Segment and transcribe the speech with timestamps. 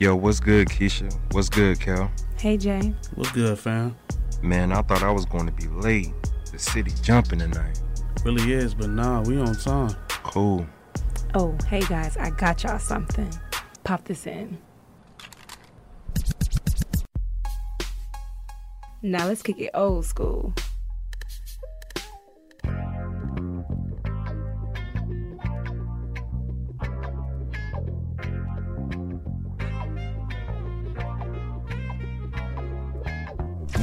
[0.00, 1.12] Yo, what's good, Keisha?
[1.32, 2.08] What's good, Cal?
[2.36, 2.94] Hey, Jay.
[3.16, 3.96] What's good, fam?
[4.42, 6.12] Man, I thought I was going to be late.
[6.52, 7.80] The city jumping tonight.
[8.24, 9.96] Really is, but nah, we on time.
[10.08, 10.64] Cool.
[11.34, 13.28] Oh, hey guys, I got y'all something.
[13.82, 14.58] Pop this in.
[19.02, 20.54] Now let's kick it old school.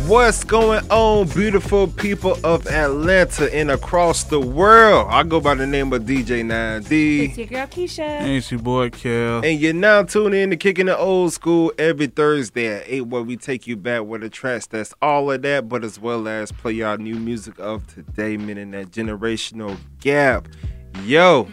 [0.07, 5.07] What's going on, beautiful people of Atlanta and across the world?
[5.09, 7.29] I go by the name of DJ 9D.
[7.29, 8.19] It's your girl Keisha.
[8.19, 9.43] Hey, it's your boy, Kel.
[9.43, 13.23] And you're now tuning in to Kicking the Old School every Thursday at 8, where
[13.23, 16.51] we take you back with a tracks that's all of that, but as well as
[16.51, 20.47] play y'all new music of today, meaning that generational gap.
[21.03, 21.49] Yo,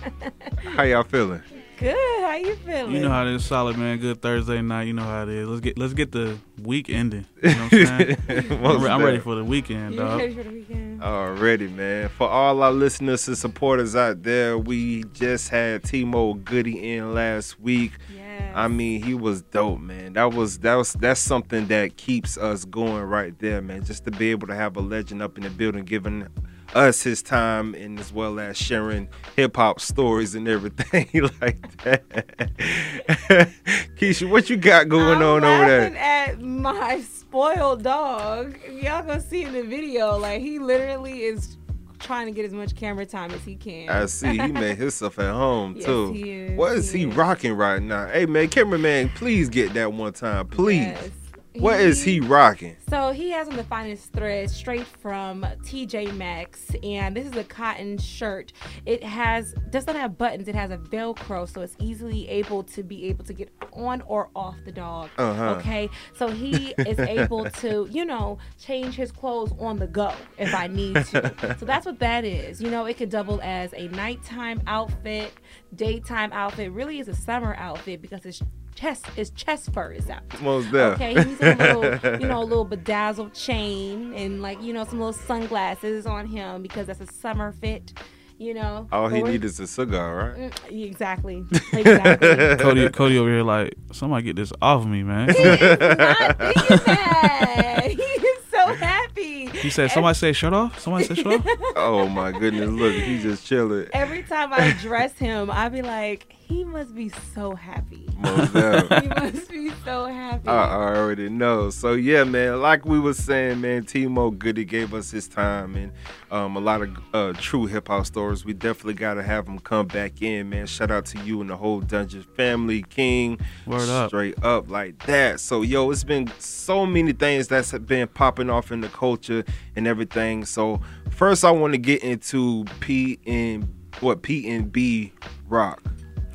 [0.74, 1.42] how y'all feeling?
[1.80, 1.96] Good.
[2.22, 2.92] How you feeling?
[2.94, 3.98] You know how it is, solid man.
[3.98, 4.82] Good Thursday night.
[4.82, 5.48] You know how it is.
[5.48, 7.24] Let's get let's get the week ending.
[7.42, 8.16] You know what I'm saying?
[8.62, 10.18] I'm, re- I'm ready for the weekend, You dog.
[10.20, 11.02] ready for the weekend?
[11.02, 12.10] Already, man.
[12.10, 17.58] For all our listeners and supporters out there, we just had T-Mo Goodie in last
[17.58, 17.92] week.
[18.14, 18.52] Yes.
[18.54, 20.12] I mean, he was dope, man.
[20.12, 23.84] That was that was that's something that keeps us going right there, man.
[23.84, 26.26] Just to be able to have a legend up in the building, giving
[26.74, 31.08] us his time and as well as sharing hip hop stories and everything
[31.40, 32.04] like that.
[33.96, 35.96] Keisha, what you got going I'm on over there?
[35.96, 38.56] at my spoiled dog.
[38.70, 41.56] Y'all gonna see in the video, like he literally is
[41.98, 43.88] trying to get as much camera time as he can.
[43.90, 46.14] I see he made himself at home Yes, too.
[46.14, 46.56] is.
[46.56, 47.14] What is he He is.
[47.14, 48.06] rocking right now?
[48.08, 50.78] Hey man, cameraman, please get that one time, please.
[50.86, 51.10] Yes.
[51.54, 52.76] What is he rocking?
[52.88, 57.42] So he has on the finest thread straight from TJ Maxx, and this is a
[57.42, 58.52] cotton shirt.
[58.86, 60.46] It has does not have buttons.
[60.46, 64.30] It has a Velcro, so it's easily able to be able to get on or
[64.36, 65.10] off the dog.
[65.18, 65.56] Uh-huh.
[65.56, 70.54] Okay, so he is able to, you know, change his clothes on the go if
[70.54, 71.56] I need to.
[71.58, 72.62] so that's what that is.
[72.62, 75.32] You know, it could double as a nighttime outfit,
[75.74, 76.70] daytime outfit.
[76.72, 78.42] Really is a summer outfit because it's
[78.80, 80.22] chest, his chest fur is out.
[80.42, 80.92] Most there.
[80.92, 81.84] Okay, he's needs a little,
[82.20, 86.62] you know, a little bedazzled chain and like, you know, some little sunglasses on him
[86.62, 87.92] because that's a summer fit,
[88.38, 88.88] you know.
[88.92, 90.50] All he But we're- needs is a cigar, right?
[90.52, 91.44] Mm, Exactly.
[91.72, 92.56] Exactly.
[92.58, 95.28] Cody, Cody over here like somebody get this off me, man.
[95.34, 97.86] he is not thinking that.
[97.90, 99.46] He is so happy.
[99.50, 100.78] He said somebody say shut off.
[100.80, 101.46] Somebody say shut off.
[101.76, 103.88] Oh my goodness, look, he's just chilling.
[103.92, 108.08] Every time I dress him, I be like, he must be so happy.
[108.18, 108.52] Most.
[109.02, 110.48] He must be so happy.
[110.48, 111.70] I I already know.
[111.70, 112.60] So yeah, man.
[112.60, 115.92] Like we was saying, man, T-Mo Goodie gave us his time and
[116.32, 118.44] um, a lot of uh, true hip hop stories.
[118.44, 120.66] We definitely got to have him come back in, man.
[120.66, 123.38] Shout out to you and the whole Dungeon family, King.
[123.64, 124.10] Word up.
[124.10, 125.38] Straight up like that.
[125.38, 129.44] So yo, it's been so many things that's been popping off in the culture
[129.76, 130.44] and everything.
[130.44, 135.12] So first, I want to get into P and what P and B
[135.48, 135.80] rock.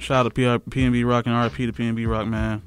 [0.06, 2.62] Shout out to PR, PNB Rock and RP to PNB Rock, man.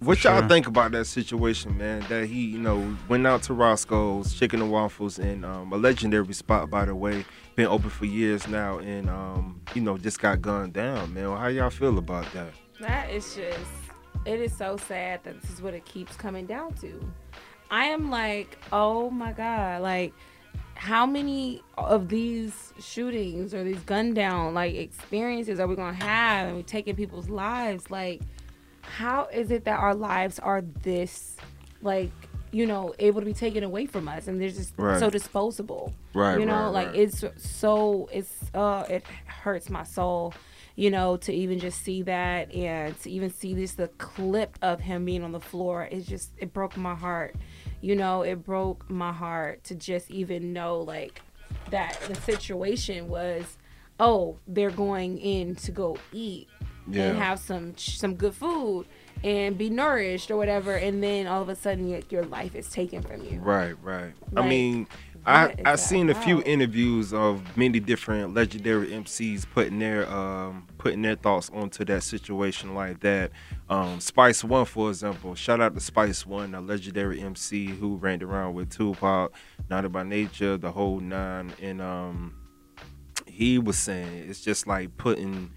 [0.00, 2.04] What For y'all think about that situation, man?
[2.08, 6.34] That he, you know, went out to Roscoe's Chicken and Waffles and um, a legendary
[6.34, 10.42] spot, by the way, been open for years now, and um, you know, just got
[10.42, 11.26] gunned down, man.
[11.36, 12.52] How y'all feel about that?
[12.80, 13.60] That is just,
[14.26, 17.00] it is so sad that this is what it keeps coming down to.
[17.70, 20.12] I am like, oh my God, like,
[20.82, 26.48] how many of these shootings or these gun down like experiences are we gonna have
[26.48, 27.88] and we taking people's lives?
[27.88, 28.20] Like,
[28.80, 31.36] how is it that our lives are this,
[31.82, 32.10] like,
[32.50, 34.98] you know, able to be taken away from us and they're just Right.
[34.98, 35.94] so disposable?
[36.14, 36.96] Right, you know right, like right.
[36.96, 40.34] it's so it's uh it hurts my soul
[40.74, 44.80] you know to even just see that and to even see this the clip of
[44.80, 47.36] him being on the floor it just it broke my heart
[47.82, 51.20] you know it broke my heart to just even know like
[51.70, 53.44] that the situation was
[54.00, 56.48] oh they're going in to go eat
[56.88, 57.08] Yeah.
[57.08, 58.86] and have some some good food
[59.22, 62.68] and be nourished or whatever and then all of a sudden your, your life is
[62.70, 64.12] taken from you Right, right.
[64.36, 64.86] I mean,
[65.24, 70.08] I what is I seen a few interviews of many different legendary MCs putting their
[70.10, 73.30] um putting their thoughts onto that situation like that.
[73.68, 78.22] Um, Spice One, for example, shout out to Spice One, a legendary MC who ran
[78.22, 79.32] around with Tupac,
[79.70, 82.34] Naughty by Nature, the whole nine, and um,
[83.26, 85.50] he was saying it's just like putting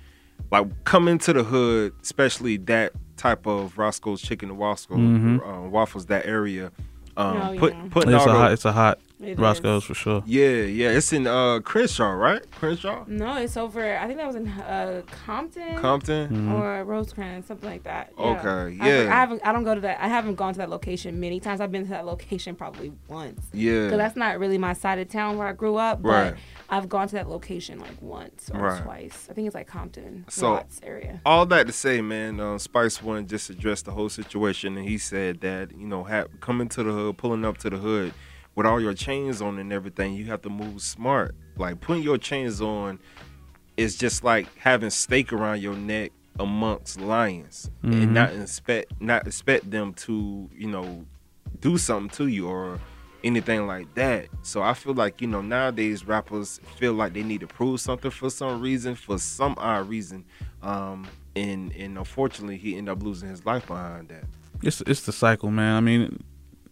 [0.51, 5.39] like coming to the hood, especially that type of Roscoe's Chicken and Waffles, Mhm.
[5.65, 6.71] uh, waffles that area.
[7.17, 7.87] Um, Oh, put yeah.
[7.89, 8.51] putting It's all a the- hot.
[8.51, 9.87] It's a hot It Roscoe's is.
[9.87, 10.23] for sure.
[10.25, 10.89] Yeah, yeah.
[10.89, 12.41] It's in uh Crenshaw, right?
[12.51, 13.97] Crenshaw, No, it's over.
[13.97, 15.77] I think that was in uh, Compton.
[15.79, 16.29] Compton.
[16.29, 16.51] Mhm.
[16.53, 18.11] or Rosecrans, something like that.
[18.19, 18.25] Yeah.
[18.25, 19.01] Okay, I, yeah.
[19.03, 19.41] I haven't.
[19.45, 20.01] I don't go to that.
[20.01, 21.61] I haven't gone to that location many times.
[21.61, 23.41] I've been to that location probably once.
[23.53, 23.85] Yeah.
[23.85, 26.01] Because that's not really my side of town where I grew up.
[26.01, 26.35] But Right.
[26.69, 28.83] I've gone to that location like once or Right.
[28.83, 29.27] twice.
[29.29, 31.21] I think it's like Compton, So- Watts area.
[31.25, 34.97] all that to say, man, uh, Spice One just addressed the whole situation, and he
[34.97, 38.13] said that you know, ha- coming to the hood, pulling up to the hood
[38.55, 41.35] with all your chains on and everything, you have to move smart.
[41.57, 42.99] Like putting your chains on
[43.77, 48.03] is just like having steak around your neck amongst lions, Mhm.
[48.03, 51.05] and not expect not expect them to you know
[51.61, 52.79] do something to you or
[53.23, 54.27] anything like that.
[54.43, 58.11] So I feel like you know nowadays rappers feel like they need to prove something
[58.11, 60.25] for some reason, for some odd reason,
[60.61, 64.25] um, and and unfortunately he ended up losing his life behind that.
[64.61, 65.75] It's it's the cycle, man.
[65.75, 66.21] I mean,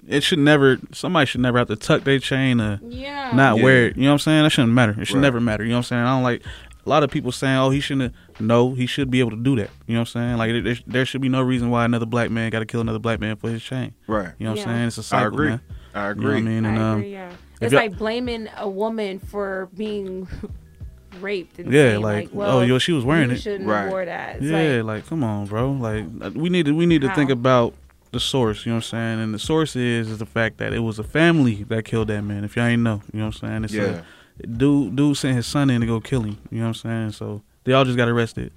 [0.07, 0.77] it should never.
[0.91, 3.31] Somebody should never have to tuck their chain or Yeah.
[3.33, 3.63] not Yeah.
[3.63, 3.95] wear it.
[3.97, 4.43] You know what I'm saying?
[4.43, 4.95] That shouldn't matter.
[4.99, 5.21] It should Right.
[5.21, 5.63] never matter.
[5.63, 6.03] You know what I'm saying?
[6.03, 6.41] I don't like
[6.85, 9.37] a lot of people saying, "Oh, he shouldn't." have No, he should be able to
[9.37, 9.69] do that.
[9.87, 10.37] You know what I'm saying?
[10.37, 12.99] Like there, there should be no reason why another black man got to kill another
[12.99, 13.93] black man for his chain.
[14.07, 14.29] Right.
[14.39, 14.63] You know what Yeah.
[14.69, 14.87] I'm saying?
[14.87, 15.49] It's a I cycle, I agree.
[15.49, 15.61] man.
[15.95, 16.25] I You know agree.
[16.25, 16.65] what I mean?
[16.65, 17.29] And I um, agree, yeah.
[17.61, 20.27] It's like blaming a woman for being
[21.21, 23.41] raped and yeah, saying, like, well, oh, yo, she was wearing you it.
[23.41, 23.83] shouldn't Right.
[23.83, 24.37] have wore that.
[24.37, 25.71] It's Yeah, like, like, come on, bro.
[25.71, 27.73] Like uh, we need to we need to think about
[28.13, 28.65] the source.
[28.65, 29.19] You know what I'm saying?
[29.19, 32.21] And the source is is the fact that it was a family that killed that
[32.21, 32.43] man.
[32.43, 33.63] If y'all ain't know, you know what I'm saying?
[33.65, 34.01] It's Yeah.
[34.43, 36.37] a, dude dude sent his son in to go kill him.
[36.49, 37.11] You know what I'm saying?
[37.11, 38.51] So they all just got arrested.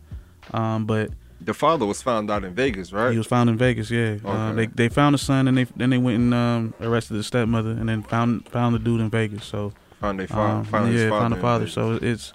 [0.55, 1.11] Um, but
[1.41, 3.13] The father was found out in Vegas, right?
[3.13, 3.91] he was found in Vegas.
[3.91, 7.15] Yeah, uh, they they found the son and they then they went and um, arrested
[7.15, 9.45] the stepmother and then found found the dude in Vegas.
[9.45, 11.67] So found their fa- um, found yeah, father found the father.
[11.69, 12.33] So it's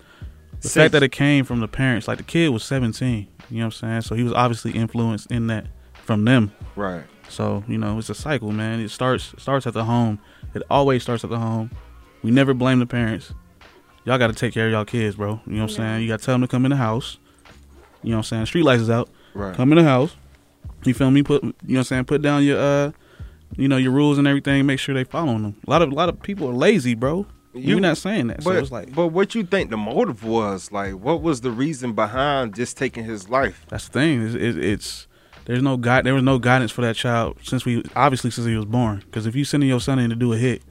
[0.61, 2.07] the fact that it came from the parents.
[2.07, 3.27] Like the kid was 17.
[3.49, 4.01] You know what I'm saying?
[4.01, 6.51] So he was obviously influenced in that from them.
[6.75, 7.03] right.
[7.31, 8.79] So you know, it's a cycle, man.
[8.79, 10.19] It starts starts at the home.
[10.53, 11.71] It always starts at the home.
[12.23, 13.33] We never blame the parents.
[14.05, 15.39] Y'all got to take care of y'all kids, bro.
[15.45, 15.91] You know what I'm Yeah.
[15.93, 16.01] saying?
[16.03, 17.17] You got to tell them to come in the house.
[18.03, 18.45] You know what I'm saying?
[18.47, 19.09] Street lights is out.
[19.33, 19.55] Right.
[19.55, 20.15] Come in the house.
[20.83, 21.21] You feel me?
[21.23, 22.05] Put you know what I'm saying?
[22.05, 22.91] Put down your uh,
[23.55, 24.65] you know your rules and everything.
[24.65, 25.55] Make sure they following them.
[25.67, 27.27] A lot of a lot of people are lazy, bro.
[27.53, 30.23] You- You're not saying that, But, so it's like but what you think the motive
[30.23, 30.71] was?
[30.71, 33.65] Like, what was the reason behind just taking his life?
[33.67, 34.21] That's the thing.
[34.25, 35.07] It's, it, it's
[35.51, 36.05] there's no guide.
[36.05, 38.99] There was no guidance for that child since we obviously since he was born.
[39.05, 40.61] Because if you sending your son in to do a hit,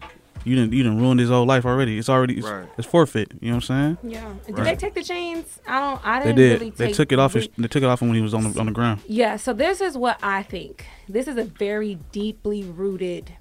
[0.45, 1.99] you didn't you didn't ruin his whole life already.
[1.99, 2.67] It's already it's, Right.
[2.79, 3.33] it's forfeit.
[3.43, 4.13] You know what I'm saying?
[4.15, 4.33] yeah.
[4.47, 4.65] Did Right.
[4.65, 5.59] they take the chains?
[5.69, 6.01] I don't.
[6.07, 6.53] I didn't did.
[6.61, 7.35] really they take took it off.
[7.35, 9.01] His, they took it off him when he was on the on the ground.
[9.07, 10.87] Yeah, so this is what I think.
[11.09, 13.35] This is a very deeply rooted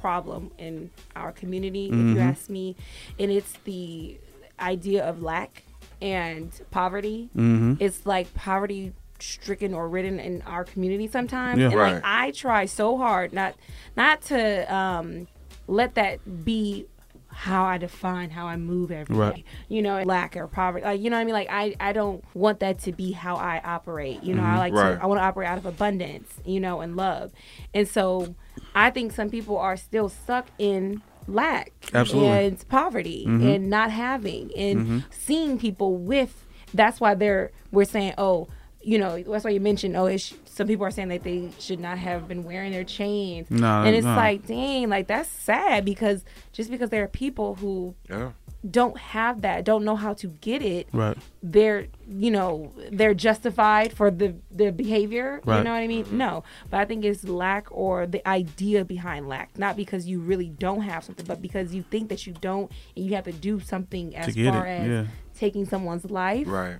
[0.00, 2.14] problem in our community, if Mhm.
[2.14, 2.76] you ask me.
[3.18, 4.18] And it's the
[4.60, 5.62] idea of lack
[6.02, 7.30] and poverty.
[7.36, 7.74] Mm-hmm.
[7.80, 8.92] It's like poverty
[9.32, 11.58] stricken or ridden in our community sometimes.
[11.60, 11.66] Yeah.
[11.66, 11.94] and Right.
[11.94, 13.54] like I try so hard not
[13.96, 15.26] not to um
[15.66, 16.86] let that be
[17.28, 19.20] how I define how I move every day.
[19.20, 19.44] Right.
[19.68, 20.84] You know, lack or poverty.
[20.84, 21.34] Like you know what I mean?
[21.34, 24.22] Like I, I don't want that to be how I operate.
[24.22, 24.96] You know, I like Right.
[24.96, 27.32] to I want to operate out of abundance, you know, and love.
[27.74, 28.36] And so
[28.74, 32.28] I think some people are still stuck in lack Absolutely.
[32.46, 33.56] and poverty Mhm.
[33.56, 35.04] and not having and Mhm.
[35.10, 38.46] seeing people with that's why they're we're saying oh
[38.84, 41.80] you know that's why you mentioned oh it's, some people are saying that they should
[41.80, 44.14] not have been wearing their chains No, and it's no.
[44.14, 48.32] like dang like that's sad because just because there are people who Yeah.
[48.68, 51.16] don't have that don't know how to get it Right.
[51.42, 56.18] they're you know they're justified for the the behavior you know what i mean mm-hmm.
[56.18, 60.48] no but i think it's lack or the idea behind lack not because you really
[60.50, 63.60] don't have something but because you think that you don't and you have to do
[63.60, 65.04] something as get far it, as yeah.
[65.34, 66.76] taking someone's life Right.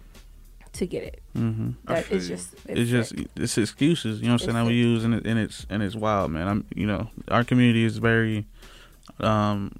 [0.75, 1.71] To get it Mm-hmm.
[1.89, 3.29] I that it's just It's, just sick.
[3.37, 4.21] it's excuses.
[4.21, 4.57] You know what I'm saying?
[4.59, 6.47] It's That we use and, it, and it's and it's wild, man.
[6.47, 8.47] I'm you know our community is very,
[9.21, 9.73] um,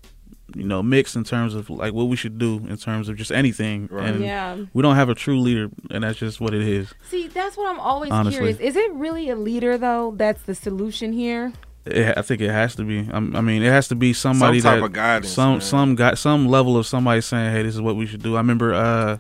[0.55, 3.33] you know, mixed in terms of like what we should do in terms of just
[3.33, 3.89] anything.
[3.91, 4.09] Right.
[4.11, 6.93] And yeah we don't have a true leader, and that's just what it is.
[7.09, 8.39] see that's what i'm always Honestly.
[8.39, 11.53] curious is it really a leader though that's the solution here
[11.87, 13.07] It, I think it has to be.
[13.13, 15.33] I'm, I mean, it has to be somebody Some type that of guidance.
[15.33, 15.61] some man.
[15.61, 18.39] some got some level of somebody saying, "Hey, this is what we should do." I
[18.39, 19.19] remember uh,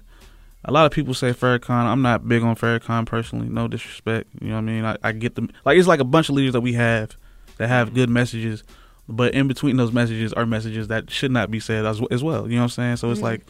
[0.64, 1.70] a lot of people say Farrakhan.
[1.70, 3.48] I'm not big on Farrakhan personally.
[3.48, 4.28] No disrespect.
[4.40, 4.84] You know what I mean?
[4.84, 5.50] I, I get them.
[5.64, 7.16] Like it's like a bunch of leaders that we have
[7.58, 8.64] that have good messages,
[9.08, 12.48] but in between those messages are messages that should not be said as, as well.
[12.48, 12.96] You know what I'm saying?
[12.96, 13.24] So it's Mhm.
[13.24, 13.40] like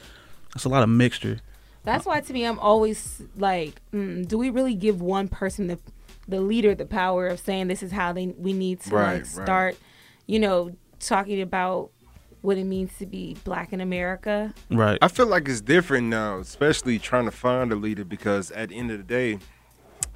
[0.55, 1.41] it's a lot of mixture.
[1.85, 5.79] That's why to me I'm always like, mm, do we really give one person the
[6.27, 9.21] the leader the power of saying this is how they we need to Right, like
[9.21, 9.27] right.
[9.27, 9.77] start,
[10.27, 11.91] you know, talking about
[12.45, 14.53] what it means to be black in America?
[14.71, 14.99] Right.
[15.01, 18.77] I feel like it's different now, especially trying to find a leader because at the
[18.77, 19.39] end of the day,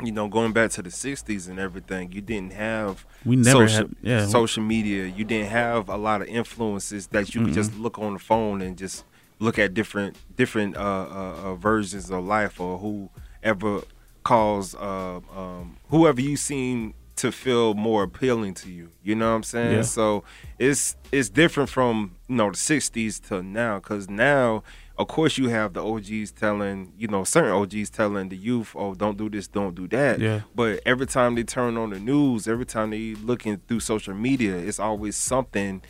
[0.03, 3.89] you know, going back to the '60s and everything, you didn't have We never social,
[3.89, 4.27] had yeah.
[4.27, 5.07] social media.
[5.07, 8.61] You didn't have a lot of influences that you could just look on the phone
[8.61, 9.05] and just
[9.41, 13.83] look at different different uh, uh, uh, versions of life or whoever
[14.23, 18.91] calls uh, um, whoever you seem to feel more appealing to you.
[19.03, 19.77] You know what I'm saying?
[19.77, 19.83] Yeah.
[19.83, 20.25] So
[20.59, 24.63] it's it's different from you know the '60s to now because now.
[24.97, 28.95] Of course, you have the OGs telling, you know, certain OGs telling the youth, "Oh,
[28.95, 30.41] don't do this, don't do that." Yeah.
[30.57, 34.57] But every time they turn on the news, every time they looking through social media,
[34.57, 35.83] it's always something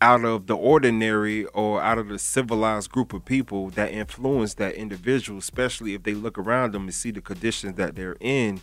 [0.00, 4.74] out of the ordinary or out of the civilized group of people that influence that
[4.74, 8.60] individual, especially if they look around them and see the conditions that they're in.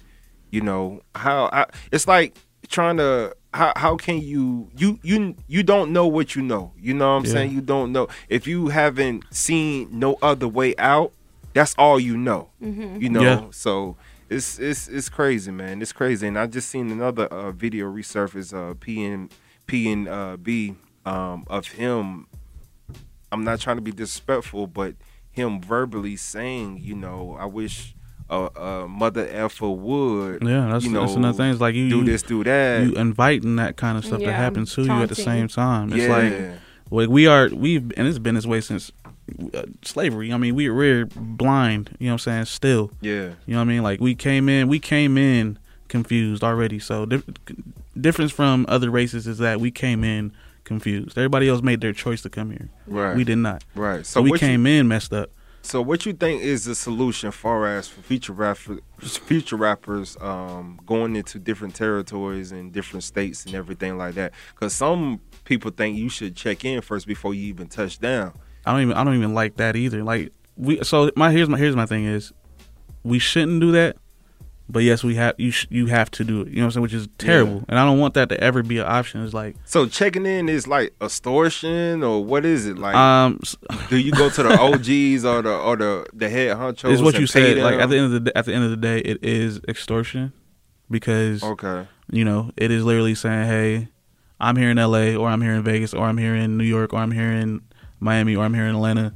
[0.52, 2.38] You know how I, it's like
[2.68, 6.74] trying to how how can you you you you don't know what you know.
[6.78, 7.32] You know what I'm Yeah.
[7.32, 7.52] saying?
[7.52, 11.12] You don't know if you haven't seen no other way out.
[11.54, 12.50] That's all you know.
[12.60, 13.22] You know.
[13.24, 13.48] Yeah.
[13.52, 13.98] So
[14.30, 15.82] it's it's it's crazy, man.
[15.82, 16.28] It's crazy.
[16.28, 19.34] And I just seen another uh, video resurface, uh, P and
[19.68, 20.76] P and uh, B,
[21.06, 22.28] um, of him.
[23.32, 24.96] I'm not trying to be disrespectful, but
[25.32, 27.94] him verbally saying, you know, I wish
[28.30, 31.52] uh, uh, Mother Effa would, Yeah, that's, you know, that's another thing.
[31.52, 32.84] It's like you do you, this, do that.
[32.84, 35.92] you inviting that kind of stuff to happen to you at the same time.
[35.94, 36.60] It's yeah, like
[36.92, 38.92] like we are we've and it's been this way since
[39.54, 40.32] uh, slavery.
[40.34, 41.96] I mean, we we're blind.
[42.00, 42.46] You know what I'm saying?
[42.46, 43.12] Still, yeah,
[43.46, 43.84] you know what I mean?
[43.84, 46.80] Like we came in, we came in confused already.
[46.80, 47.24] So dif-
[48.00, 50.32] difference from other races is that we came in
[50.64, 51.18] confused.
[51.18, 52.70] Everybody else made their choice to come here.
[52.88, 53.64] right, We did not.
[53.76, 54.06] right.
[54.06, 55.30] So, So, we what you- came in messed up.
[55.66, 60.80] So what you think is the solution far as for future rapper, future rappers um,
[60.86, 64.34] going into different territories and different states and everything like that?
[64.54, 68.34] Because some people think you should check in first before you even touch down.
[68.64, 70.04] I don't even I don't even like that either.
[70.04, 72.32] Like we so my here's my here's my thing is
[73.04, 73.98] we shouldn't do that.
[74.68, 76.48] But yes, we have you sh- you have to do it.
[76.48, 76.82] You know what I'm saying?
[76.84, 77.64] Which is terrible.
[77.70, 79.24] And I don't want that to ever be an option.
[79.24, 82.96] It's like So checking in is like extortion or what is it like?
[82.96, 83.40] um
[83.90, 86.92] do you go to the OGs or the or the the head honchos?
[86.92, 87.58] is what you said.
[87.60, 89.60] Like at the end of the day, at the end of the day, it is
[89.68, 90.34] extortion
[90.90, 93.88] because okay, you know it is literally saying, "Hey,
[94.40, 95.16] I'm here in L.A.
[95.16, 97.62] or I'm here in Vegas or I'm here in New York or I'm here in
[98.00, 99.14] Miami or I'm here in Atlanta.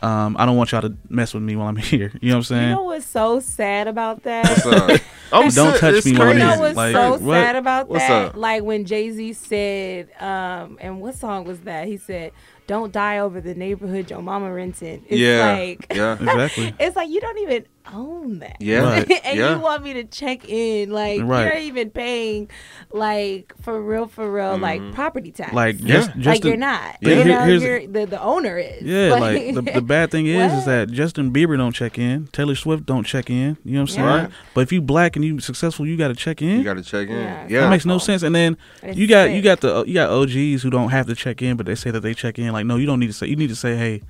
[0.00, 2.12] Um, I don't want y'all to mess with me while I'm here.
[2.20, 2.68] You know what I'm saying?
[2.70, 4.48] You know what's so sad about that?
[4.48, 5.00] what's up?
[5.32, 7.20] I'm Don't si- touch it's me while I'm You know what's Like, so what?
[7.34, 8.26] sad about What's that?
[8.28, 8.36] up?
[8.36, 11.86] Like when Jay Z said, um, and what song was that?
[11.86, 12.32] He said,
[12.66, 16.74] "Don't die over the neighborhood your mama rented." It's yeah, like, yeah, Exactly.
[16.80, 18.56] it's like you don't even own that.
[18.60, 19.10] yeah, Right.
[19.24, 19.54] and yeah.
[19.54, 21.46] you want me to check in, like Right.
[21.46, 22.50] you're even paying,
[22.92, 24.62] like for real, for real, Mm-hmm.
[24.62, 25.52] like property tax.
[25.52, 25.86] Like Yeah.
[25.96, 26.96] just just like to- you're not.
[27.00, 28.82] Yeah, you know, here's- you're, the the owner is.
[28.82, 32.54] Yeah, like the, the bad thing is, is that Justin Bieber don't check in, Taylor
[32.54, 33.56] Swift don't check in.
[33.64, 34.06] You know what I'm saying?
[34.06, 34.16] Yeah.
[34.22, 34.30] Right.
[34.54, 36.58] But if you black and you successful, you got to check in.
[36.58, 37.14] You got to check in.
[37.16, 37.46] Yeah.
[37.48, 38.22] Yeah, that makes no sense.
[38.22, 41.14] And then It's you got you got the you got OGs who don't have to
[41.14, 42.52] check in, but they say that they check in.
[42.52, 43.26] Like, no, you don't need to say.
[43.26, 44.02] You need to say, hey,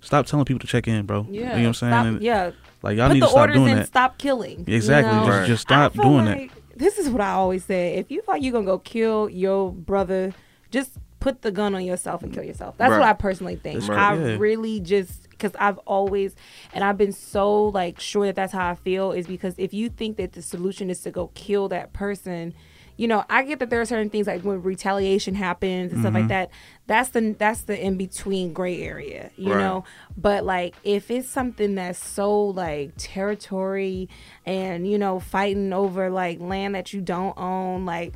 [0.00, 1.26] stop telling people to check in, bro.
[1.30, 1.92] Yeah, you know what I'm saying?
[1.92, 2.50] Stop, And, yeah,
[2.82, 3.86] Like y'all put need the to stop doing and that.
[3.86, 4.64] stop killing.
[4.66, 5.12] you Exactly.
[5.14, 5.24] know?
[5.26, 5.46] Just Right.
[5.46, 6.48] just stop I feel doing that.
[6.76, 7.94] This is what I always say.
[7.94, 10.32] If you thought you're gonna go kill your brother,
[10.70, 12.76] just put the gun on yourself and kill yourself.
[12.78, 12.98] That's Right.
[12.98, 13.86] what I personally think.
[13.88, 13.98] Right.
[13.98, 14.36] I Yeah.
[14.38, 16.34] really just because I've always
[16.72, 19.88] and I've been so like sure that that's how I feel is because if you
[19.88, 22.54] think that the solution is to go kill that person.
[23.02, 26.12] You know, I get that there are certain things like when retaliation happens and stuff
[26.12, 26.20] Mm-hmm.
[26.20, 26.50] like that.
[26.86, 29.58] That's the that's the in between gray area, you Right.
[29.58, 29.84] know.
[30.16, 32.30] But like if it's something that's so
[32.64, 34.08] like territory
[34.46, 38.14] and you know fighting over like land that you don't own, like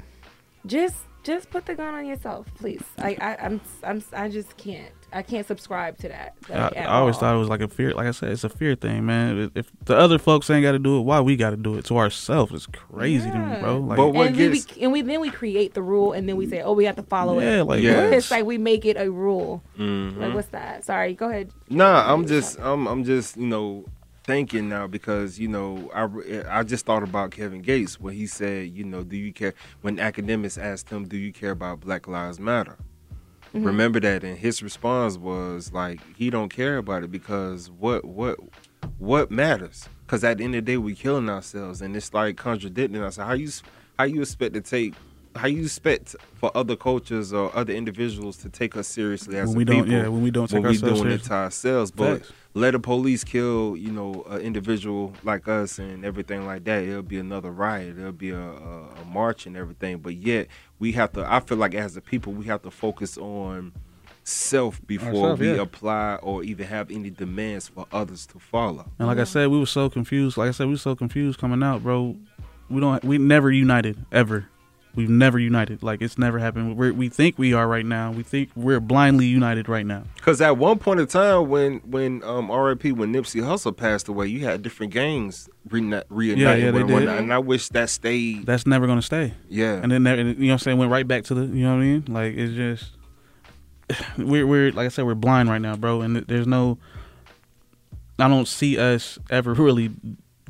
[0.66, 2.82] just just put the gun on yourself, please.
[2.96, 4.92] Like I, I'm I'm I just can't.
[5.16, 6.34] I can't subscribe to that.
[6.50, 7.20] I, like, I at always all.
[7.20, 7.92] thought it was like a fear.
[7.94, 9.50] Like I said, it's a fear thing, man.
[9.54, 11.84] If the other folks ain't got to do it, why we got to do it
[11.86, 12.52] to ourselves?
[12.52, 13.78] It's crazy to me, bro.
[13.78, 16.28] Like, But what and, we, gets- we, and we then we create the rule and
[16.28, 17.64] then we say, oh, we have to follow yeah, it.
[17.64, 18.10] like Yeah.
[18.10, 19.62] It's like we make it a rule.
[19.78, 20.18] Mhm.
[20.18, 20.84] Like what's that?
[20.84, 21.50] Sorry, go ahead.
[21.70, 23.86] Nah, I'm just I'm I'm just you know
[24.24, 28.68] thinking now because you know I I just thought about Kevin Gates when he said
[28.70, 32.40] you know do you care when academics asked him do you care about Black Lives
[32.40, 32.76] Matter.
[33.56, 33.66] Mm-hmm.
[33.66, 38.38] Remember that, and his response was like he don't care about it because what what
[38.98, 39.88] what matters?
[40.06, 43.16] Because at the end of the day, we killing ourselves, and it's like contradicting us.
[43.16, 43.50] How you
[43.98, 44.94] how you expect to take
[45.34, 49.58] how you expect for other cultures or other individuals to take us seriously as When
[49.58, 51.90] we don't- people yeah, when we don't take when we ourselves doing it to ourselves,
[51.90, 52.32] but Facts.
[52.56, 57.02] Let the police kill you know an individual like us and everything like that it'll
[57.02, 60.46] be another riot it'll be a, a, a march and everything but yet
[60.78, 63.72] we have to i feel like as a people we have to focus on
[64.24, 65.60] self before Ourself, we yeah.
[65.60, 68.90] apply or even have any demands for others to follow.
[68.98, 70.36] And like I said, we were so confused.
[70.36, 72.16] Like I said, we were so confused coming out, bro.
[72.68, 73.04] We don't.
[73.04, 74.48] We never united ever.
[74.96, 75.82] We've never united.
[75.82, 76.76] Like it's never happened.
[76.76, 78.10] We're, we think we are right now.
[78.12, 80.04] We think we're blindly united right now.
[80.16, 82.92] Because at one point in time, when when um, R.I.P.
[82.92, 87.08] when Nipsey Hussle passed away, you had different gangs reuni- reuniting Yeah, yeah, they did.
[87.08, 88.46] and I wish that stayed.
[88.46, 89.34] That's never gonna stay.
[89.48, 91.42] yeah, And then and, you know what I'm saying went right back to the.
[91.42, 92.04] You know what I mean?
[92.08, 92.92] Like it's just
[94.18, 96.00] we're we're like I said we're blind right now, bro.
[96.00, 96.78] And there's no.
[98.18, 99.90] I don't see us ever really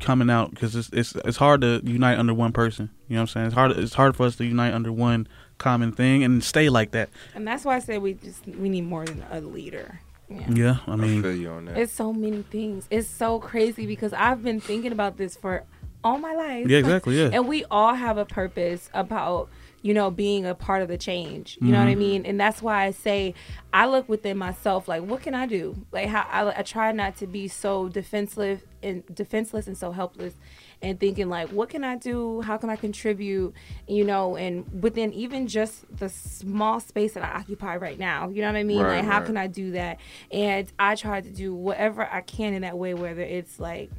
[0.01, 2.91] coming out because it's it's it's hard to unite under one person.
[3.09, 3.47] You know what I'm saying?
[3.47, 5.27] It's hard it's hard for us to unite under one
[5.59, 7.09] common thing and stay like that.
[7.35, 10.01] And that's why I said we just we need more than a leader.
[10.29, 10.51] Yeah.
[10.51, 11.79] Yeah, I I mean, feel you on that.
[11.79, 12.87] It's so many things.
[12.91, 15.63] It's so crazy because I've been thinking about this for
[16.03, 16.69] all my life.
[16.69, 17.31] yeah, exactly, yeah.
[17.33, 19.49] And we all have a purpose about,
[19.83, 21.59] you know, being a part of the change.
[21.61, 21.99] You know what I Mhm.
[21.99, 22.27] mean?
[22.27, 23.35] And that's why I say
[23.73, 25.77] I look within myself like what can I do?
[25.93, 30.35] Like how I, I try not to be so defenseless and defenseless and so helpless
[30.83, 32.41] and thinking like what can I do?
[32.41, 33.55] How can I contribute?
[33.87, 38.29] You know, and within even just the small space that I occupy right now.
[38.29, 38.79] You know what I mean?
[38.81, 39.27] Right, like how right.
[39.27, 39.99] can I do that?
[40.33, 43.91] And I try to do whatever I can in that way whether it's like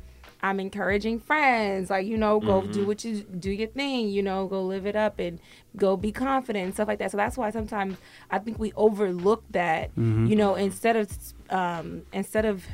[0.48, 4.48] I'm encouraging friends, like you know, go do what you do your thing, you know,
[4.48, 5.40] go live it up and
[5.76, 7.12] go be confident and stuff like that.
[7.12, 7.98] So that's why sometimes
[8.32, 11.08] I think we overlook that, you know, instead of
[11.50, 12.66] um, instead of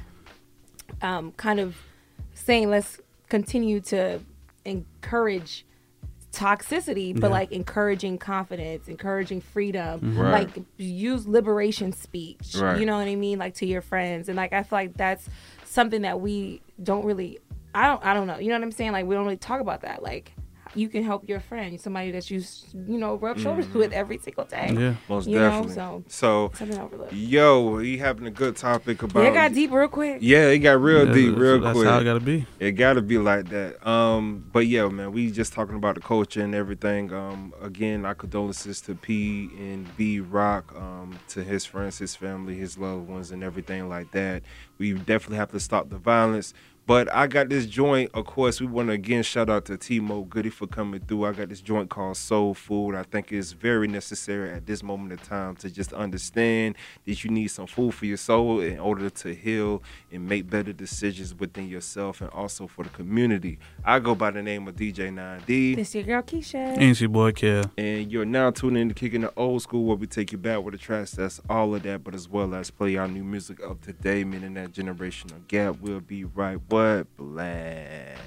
[1.01, 1.75] um, kind of
[2.33, 2.99] saying let's
[3.29, 4.19] continue to
[4.65, 5.65] encourage
[6.31, 7.33] toxicity but Yeah.
[7.33, 10.47] like encouraging confidence encouraging freedom Right.
[10.55, 12.79] like use liberation speech Right.
[12.79, 15.29] you know what i mean like to your friends and like i feel like that's
[15.63, 17.37] something that we don't really
[17.75, 19.59] i don't i don't know you know what i'm saying like we don't really talk
[19.61, 20.33] about that like
[20.75, 22.41] you can help your friend somebody that you
[22.73, 24.95] you know rub shoulders with every single day yeah.
[25.07, 25.73] Most you know, definitely.
[25.75, 26.51] so- so,
[27.11, 29.21] yo, we having a good topic about.
[29.21, 31.73] yeah it got deep real quick Yeah, it got real Yeah, deep, that's- real that's
[31.75, 31.85] quick.
[31.85, 32.47] That's how it gotta be.
[32.59, 33.85] It gotta be like that.
[33.87, 37.13] Um, but yeah, man, we just talking about the culture and everything.
[37.13, 43.07] Um, again, our condolences to PnB Rock, um, to his friends, his family, his loved
[43.07, 44.41] ones, and everything like that.
[44.79, 46.53] We definitely have to stop the violence.
[46.85, 48.11] But I got this joint.
[48.13, 51.25] Of course, we want to again shout out to T-Mo Goodie for coming through.
[51.25, 52.93] I got this joint called Soul Food.
[52.95, 57.29] I think it's very necessary at this moment of time to just understand that you
[57.29, 61.69] need some food for your soul in order to heal and make better decisions within
[61.69, 63.59] yourself and also for the community.
[63.85, 65.77] I go by the name of DJ 9D.
[65.77, 67.63] this your girl keisha Ain't your boy Kel.
[67.77, 70.61] And you're now tuning in to Kicking the Old School, where we take you back
[70.61, 71.11] with the trash.
[71.11, 74.55] That's all of that, but as well as play our new music of today, meaning
[74.55, 75.77] that generational gap.
[75.79, 78.17] We'll be right what black.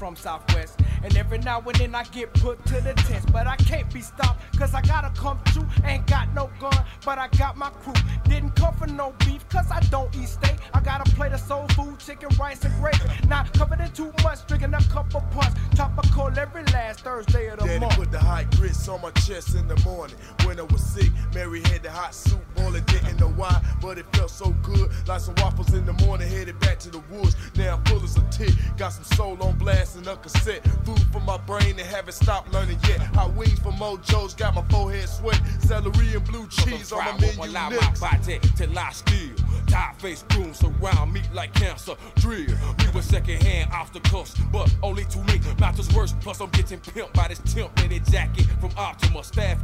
[0.00, 0.80] From Southwest.
[1.04, 3.30] And every now and then I get put to the test.
[3.30, 5.66] But I can't be stopped, cause I gotta come through.
[5.84, 7.92] Ain't got no gun, but I got my crew.
[8.24, 10.56] Didn't come for no beef, cause I don't eat steak.
[10.72, 12.98] I got a plate of soul food, chicken, rice, and gravy.
[13.28, 15.54] Not covered in too much, drinking a cup of punch.
[15.74, 17.96] Tropical every last Thursday of the Daddy month.
[17.96, 20.16] put the hot grits on my chest in the morning.
[20.44, 24.06] When I was sick, Mary had the hot soup boiling, didn't know why, but it
[24.16, 24.90] felt so good.
[25.06, 27.36] Like some waffles in the morning, headed back to the woods.
[27.54, 28.54] Now I'm full as a tick.
[28.78, 30.64] Got some soul on blast and a cassette.
[30.84, 32.98] Food for my brain and haven't stopped learning yet.
[33.14, 35.40] Hot wings from Mojo's, got my forehead sweat.
[35.60, 39.34] Celery and blue cheese on my menu allow my body till I steal.
[39.66, 41.94] Tired face goons surround me like cancer.
[42.16, 42.46] Drill.
[42.78, 45.40] We were secondhand obstacles, but only to me.
[45.58, 49.58] Not just worse, plus I'm getting pimped by this temp knitted jacket from Optima staff.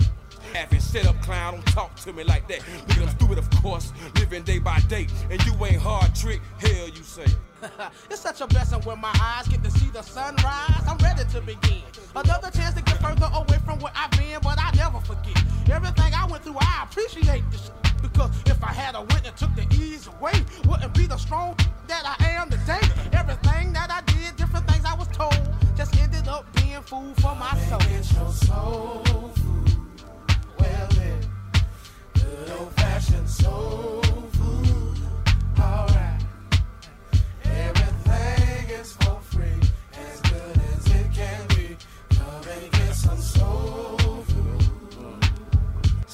[0.53, 2.61] Having set up clown, don't talk to me like that.
[2.89, 5.07] Look at them stupid, of course, living day by day.
[5.31, 7.27] And you ain't hard trick, hell you say.
[8.11, 10.85] it's such a blessing when my eyes get to see the sunrise.
[10.89, 11.83] I'm ready to begin.
[12.15, 15.37] Another chance to get further away from where I've been, but I never forget.
[15.71, 17.71] Everything I went through, I appreciate this.
[18.03, 20.35] Because if I had a went and took the ease away,
[20.69, 21.57] wouldn't be the strong
[21.89, 22.81] that I am today.
[23.13, 25.37] Everything that I did, different things I was told,
[25.77, 27.79] just ended up being food for my soul.
[27.81, 29.03] Get your soul
[29.35, 29.76] food,
[33.29, 34.03] soul
[34.33, 34.99] food.
[35.59, 36.23] Alright.
[37.45, 39.16] Everything is for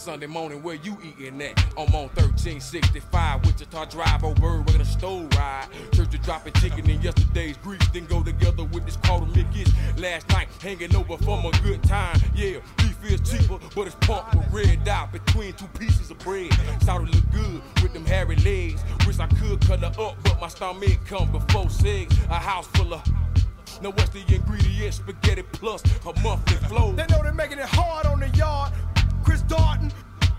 [0.03, 1.57] Sunday morning, where you eating at?
[1.79, 5.69] I'm on 1365, Wichita Drive, old bird, we're gonna stove ride.
[5.93, 9.73] Church of dropping chicken in yesterday's grease, then go together with this quarter Mickey's.
[9.97, 12.21] Last night, hanging over from a good time.
[12.35, 16.53] Yeah, beef is cheaper, but it's pumped with red dot between two pieces of bread.
[16.81, 18.83] Started look good with them hairy legs.
[19.07, 22.13] Wish I could cut her up, but my stomach come before sex.
[22.29, 23.07] A house full of.
[23.81, 24.95] Now what's the ingredient?
[24.95, 26.91] Spaghetti plus a muffin flow.
[26.91, 28.73] They know they're making it hard on the yard.
[29.25, 29.93] Chris Darton,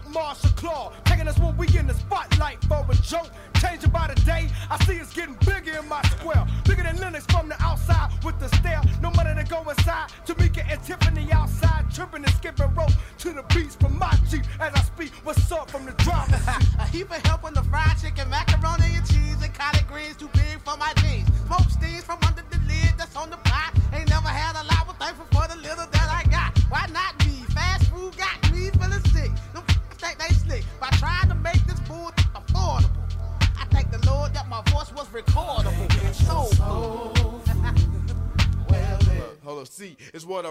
[0.10, 3.30] Marshall Claw, taking us when we in the spotlight for a joke.
[3.60, 6.46] Changing by the day, I see it's getting bigger in my square.
[6.65, 8.82] Bigger than Lenox from the outside with the stare.
[9.02, 10.10] No money to go inside.
[10.26, 14.74] Tamika and Tiffany outside, tripping and skipping rope to the beats from my Jeep as
[14.74, 15.12] I speak.
[15.24, 16.76] What's up from the driver's seat?
[16.80, 20.30] A heap of help on the fried chicken, macaroni and cheese, and collard greens too
[20.34, 21.30] big for my jeans.
[21.48, 22.33] Smoke steams from under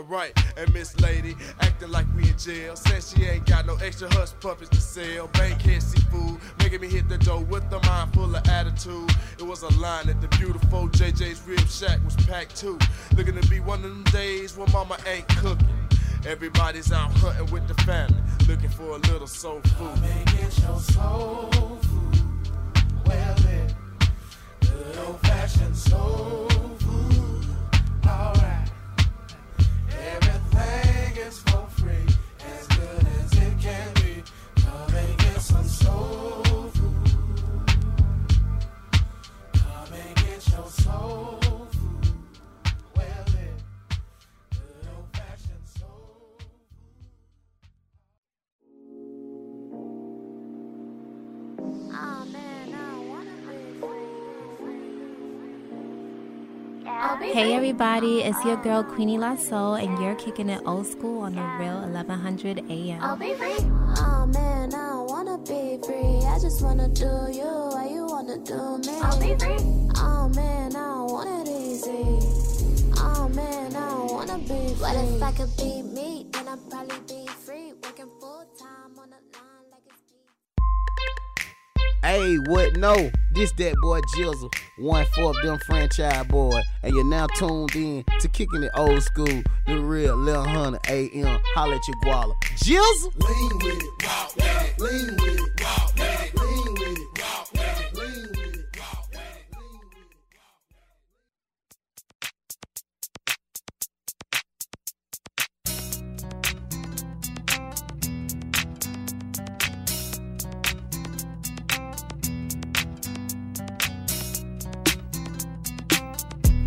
[0.03, 0.39] write.
[0.57, 2.77] And Miss Lady acting like we in jail.
[2.77, 5.29] Says she ain't got no extra hush puppies to sell.
[5.29, 9.11] Bankhead seafood, making me hit the door with a mind full of attitude.
[9.39, 12.79] It was a line at the beautiful JJ's Rib Shack was packed too.
[13.17, 15.69] Looking to be one of them days when mama ain't cooking.
[16.27, 19.73] Everybody's out hunting with the family, looking for a little soul food.
[19.77, 21.51] Come and Get your soul
[21.83, 22.21] food.
[23.07, 23.75] Well then,
[24.61, 27.47] good old fashioned soul food.
[28.07, 28.62] Alright.
[30.05, 32.09] Everything is for free,
[32.45, 34.02] as good as it can be.
[57.33, 61.35] Hey everybody, it's your girl Queenie La Soul, and you're kicking it old school on
[61.35, 63.01] the real 1100 AM.
[63.01, 63.57] I'll be free.
[63.97, 66.21] Oh man, I don't wanna be free.
[66.29, 67.49] I just wanna do you.
[67.73, 69.01] Why you wanna do me?
[69.01, 69.57] I'll be free.
[69.97, 72.21] Oh man, I don't want it easy.
[72.99, 74.75] Oh man, I don't wanna be free.
[74.77, 76.27] What if I could be me?
[76.33, 77.73] Then I'd probably be free.
[77.83, 80.03] Working full time on the line like it's
[82.03, 82.77] Hey, what?
[82.77, 88.05] No, this that boy Jizzle, one fourth them franchise boy, and you're now tuned in
[88.21, 91.41] to kicking it old school, the real 1100 AM.
[91.55, 92.35] Holla at your guala.
[92.57, 93.13] Jizzle.
[93.29, 95.92] Lean with it, lean with it,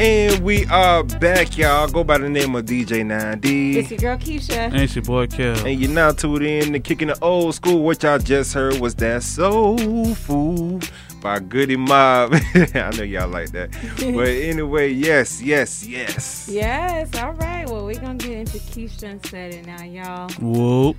[0.05, 1.87] And we are back, y'all.
[1.87, 3.73] Go by the name of DJ 9D.
[3.73, 4.55] It's your girl Keisha.
[4.55, 5.65] And it's your boy Kel.
[5.65, 7.81] And you're now tuned in to Kicking the Old School.
[7.81, 10.87] What y'all just heard was that Soul Food
[11.23, 12.35] by Goodie Mob.
[12.53, 13.71] I know y'all like that.
[13.97, 16.49] but anyway, yes, yes, yes.
[16.51, 17.67] Yes, all right.
[17.67, 20.29] Well, we're going to get into Keisha and setting now, y'all.
[20.33, 20.95] Whoa.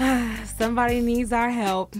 [0.58, 1.94] Somebody needs our help.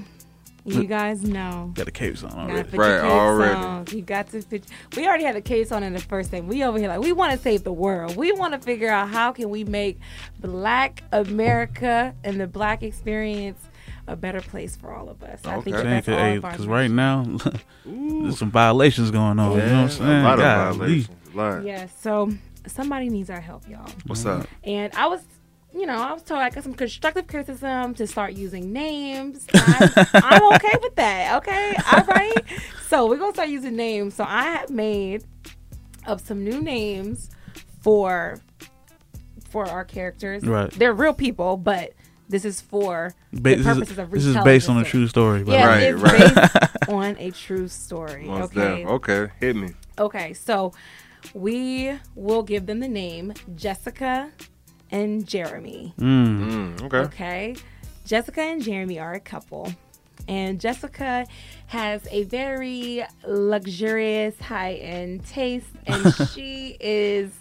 [0.66, 1.70] You guys know.
[1.74, 2.68] Got the capes on You gotta already.
[2.70, 3.54] put Right, your capes already.
[3.54, 3.86] on.
[3.92, 4.62] You got to put.
[4.96, 6.48] We already had the case on in the first thing.
[6.48, 8.16] We over here like we want to save the world.
[8.16, 9.98] We want to figure out how can we make
[10.40, 13.60] Black America and the Black experience
[14.08, 15.40] a better place for all of us.
[15.44, 17.24] I think that that's all of our Because right now,
[17.84, 19.52] there's some violations going on.
[19.52, 20.10] you know what I'm saying?
[20.10, 21.08] a lot of violations.
[21.32, 21.64] A lot.
[21.64, 21.86] Yeah.
[22.00, 22.32] So
[22.66, 23.88] somebody needs our help, y'all.
[24.06, 24.46] What's up?
[24.64, 25.22] And I was,
[25.76, 29.46] you know, I was told I got some constructive criticism to start using names.
[29.54, 31.36] I'm, I'm okay with that.
[31.38, 31.76] Okay.
[31.92, 32.44] All right.
[32.88, 34.14] So we're going to start using names.
[34.14, 35.24] So I have made
[36.06, 37.30] up some new names
[37.82, 38.40] for
[39.50, 40.44] for our characters.
[40.44, 40.70] Right.
[40.70, 41.92] They're real people, but
[42.28, 45.06] this is for Ba- the this, purposes is, of this is based on a true
[45.08, 45.44] story.
[45.44, 45.66] by the Yeah.
[45.66, 46.50] Right, it's right.
[46.50, 48.24] based on a true story.
[48.24, 48.82] Most okay.
[48.82, 49.70] def- Okay, hit me.
[49.98, 50.72] Okay, so
[51.34, 54.32] we will give them the name Jessica
[54.90, 55.94] and Jeremy.
[55.98, 56.76] Mm.
[56.78, 56.98] Mm, okay.
[56.98, 57.56] Okay.
[58.04, 59.72] Jessica and Jeremy are a couple.
[60.28, 61.26] And Jessica
[61.66, 65.68] has a very luxurious, high end taste.
[65.86, 67.32] And she is,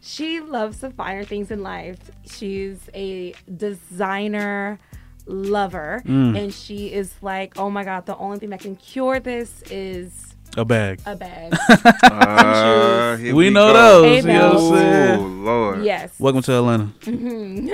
[0.00, 1.98] she loves the finer things in life.
[2.24, 4.78] She's a designer
[5.26, 6.02] lover.
[6.36, 10.35] And she is like, oh my God, the only thing that can cure this is
[10.56, 11.00] A bag.
[11.06, 11.52] a bag.
[12.02, 14.02] Uh, here We know go.
[14.02, 15.20] those, you know what I'm saying?
[15.20, 15.84] Oh Lord.
[15.84, 16.18] yes.
[16.18, 16.84] Welcome to Atlanta.
[17.02, 17.70] Mhm.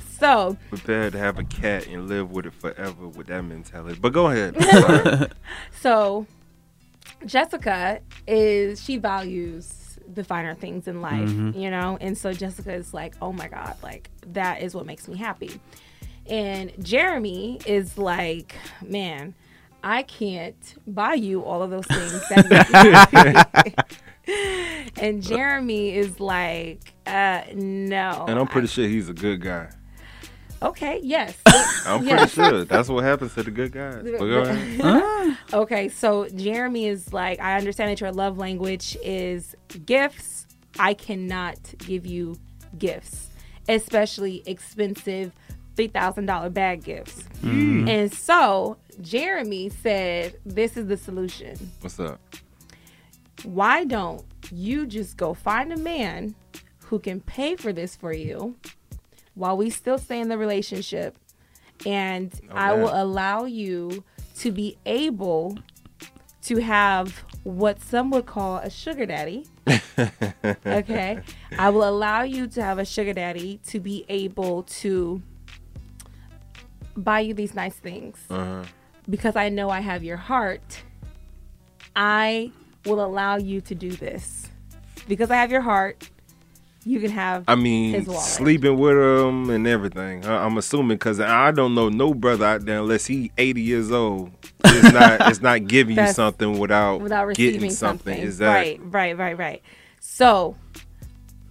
[0.18, 3.98] so Prepare to have a cat and live with it forever with that mentality.
[4.00, 5.32] But go ahead.
[5.80, 6.26] So,
[7.24, 11.58] Jessica is she values the finer things in life, Mhm.
[11.60, 15.06] you know, and so Jessica is like, oh my god, like that is what makes
[15.08, 15.60] me happy.
[16.28, 19.34] And Jeremy is like, man,
[19.82, 23.74] I can't buy you all of those things that make you happy.
[25.00, 28.24] and Jeremy is like, uh, no.
[28.28, 29.70] and I'm pretty sure he's a good guy.
[30.62, 31.00] okay.
[31.02, 31.36] Yes.
[31.86, 32.32] I'm pretty Yes.
[32.32, 34.02] sure that's what happens to the good guys.
[34.02, 35.36] But go ahead.
[35.52, 39.54] okay, so Jeremy is like, I understand that your love language is
[39.86, 40.46] gifts.
[40.78, 42.36] I cannot give you
[42.78, 43.28] gifts,
[43.68, 45.32] especially expensive
[45.78, 47.22] $3,000 bag gifts.
[47.42, 47.88] Mm.
[47.88, 51.56] And so Jeremy said, This is the solution.
[51.80, 52.20] What's up?
[53.44, 56.34] Why don't you just go find a man
[56.86, 58.56] who can pay for this for you
[59.34, 61.16] while we still stay in the relationship?
[61.86, 64.02] And I will allow you
[64.38, 65.58] to be able
[66.42, 69.46] to have what some would call a sugar daddy.
[70.66, 71.20] okay.
[71.56, 75.22] I will allow you to have a sugar daddy to be able to
[76.98, 78.64] buy you these nice things Uh-huh.
[79.08, 80.82] because I know I have your heart,
[81.96, 82.52] I
[82.84, 84.50] will allow you to do this.
[85.06, 86.10] Because I have your heart,
[86.84, 90.24] you can have I mean, sleeping with him and everything.
[90.26, 94.30] I'm assuming because I don't know no brother out there unless he 80 years old.
[94.64, 95.28] It's not.
[95.30, 98.14] it's not giving you something without, without receiving getting something.
[98.14, 98.26] something.
[98.26, 98.78] Exactly.
[98.80, 99.62] Right, right, right, right.
[100.00, 100.56] So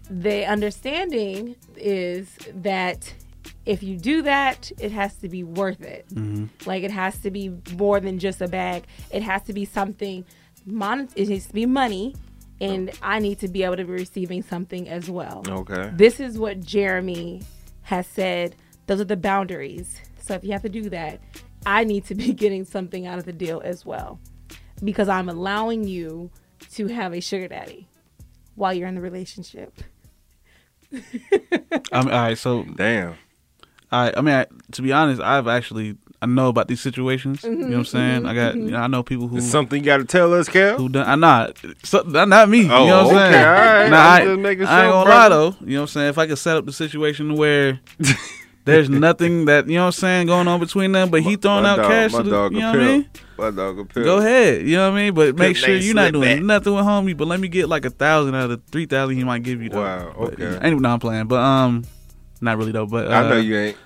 [0.10, 3.14] the understanding is that
[3.68, 6.08] if you do that, it has to be worth it.
[6.10, 6.50] Mhm.
[6.66, 8.86] Like it has to be more than just a bag.
[9.12, 10.26] It has to be something.
[10.66, 12.16] Mon- it needs to be money,
[12.60, 15.44] and I need to be able to be receiving something as well.
[15.48, 15.92] Okay.
[15.96, 17.42] This is what Jeremy
[17.84, 18.56] has said.
[18.88, 20.02] Those are the boundaries.
[20.20, 21.20] So if you have to do that,
[21.66, 24.20] I need to be getting something out of the deal as well,
[24.84, 26.32] because I'm allowing you
[26.74, 27.88] to have a sugar daddy
[28.56, 29.74] while you're in the relationship.
[31.92, 33.16] I'm, all right, so damn.
[33.92, 37.44] I I mean, I, to be honest, I've actually I know about these situations.
[37.44, 38.22] You know what I'm mm-hmm, saying?
[38.22, 38.66] Mm-hmm, I got mm-hmm.
[38.66, 40.78] you know, I know people who It's something you got to tell us, Kel.
[40.78, 41.08] who done.
[41.08, 42.62] I'm not so, not not me.
[42.62, 43.46] Oh, you know what I'm oh, okay, saying?
[43.46, 43.90] all right.
[43.90, 45.56] Nah, I'm I, just making I ain't gonna lie though.
[45.62, 46.10] You know what I'm saying?
[46.10, 47.80] If I could set up the situation where
[48.66, 51.64] there's nothing that you know what I'm saying going on between them, but he throwing
[51.64, 53.10] My out dog- cash, my to the, dog you a know what I mean?
[53.38, 54.06] My dog a pimp.
[54.06, 55.14] Go ahead, you know what I mean.
[55.14, 56.46] But make Pimp sure you're not doing Slipback.
[56.46, 57.16] nothing with homie.
[57.16, 59.62] But let me get like a thousand out of the three thousand he might give
[59.62, 59.70] you.
[59.70, 59.82] Though.
[59.82, 60.44] Wow, okay.
[60.44, 61.84] you know, ain't no, I'm playing, but um,
[62.42, 62.86] not really though.
[62.86, 63.78] But uh, I know you ain't.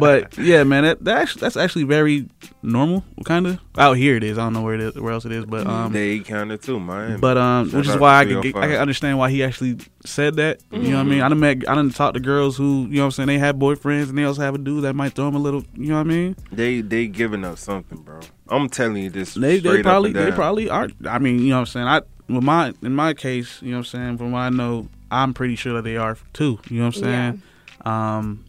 [0.00, 2.28] but yeah, man, that, that actually, that's actually very
[2.62, 3.60] normal, kind of.
[3.78, 4.38] Out here it is.
[4.38, 6.60] I don't know where it is, where else it is, but um, they kind of
[6.60, 7.20] too, man.
[7.20, 9.78] but um, Shout which is why I can get, I can understand why he actually
[10.04, 10.60] said that.
[10.70, 11.20] You know what I mean?
[11.20, 13.38] I done met, I done talked to girls who, you know what I'm saying, they
[13.38, 15.64] have boyfriends and they also have a dude that might throw them a little.
[15.74, 16.36] You know what I mean?
[16.50, 18.20] They they giving up something, bro.
[18.48, 19.34] I'm telling you this.
[19.34, 20.88] They they probably they probably are.
[21.06, 21.86] I mean, you know what I'm saying.
[21.86, 24.18] I with my in my case, you know what I'm saying.
[24.18, 26.58] From what I know, I'm pretty sure that they are too.
[26.68, 27.42] You know what I'm saying?
[27.84, 28.44] Um,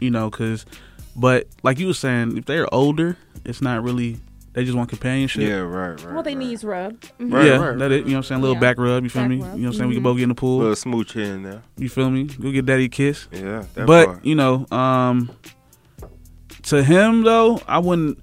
[0.00, 0.66] you know, cause,
[1.16, 4.18] but like you were saying, if they're older, it's not really.
[4.52, 5.42] They just want companionship.
[5.42, 6.14] Yeah, right, right.
[6.14, 7.02] well, they knees rub.
[7.18, 8.04] Right, yeah, right, that it.
[8.04, 8.38] You know what I'm saying?
[8.38, 8.60] A little Yeah.
[8.60, 9.02] back rub.
[9.02, 9.36] You feel Back me?
[9.42, 9.44] rub.
[9.56, 9.88] You know what I'm saying?
[9.88, 10.04] We can Mhm.
[10.04, 10.58] both get in the pool.
[10.58, 11.62] little smooch here and there.
[11.76, 12.24] You feel me?
[12.24, 13.26] Go get daddy a kiss.
[13.32, 14.24] Yeah, that but part.
[14.24, 15.30] you know, um,
[16.64, 18.18] to him though, I wouldn't.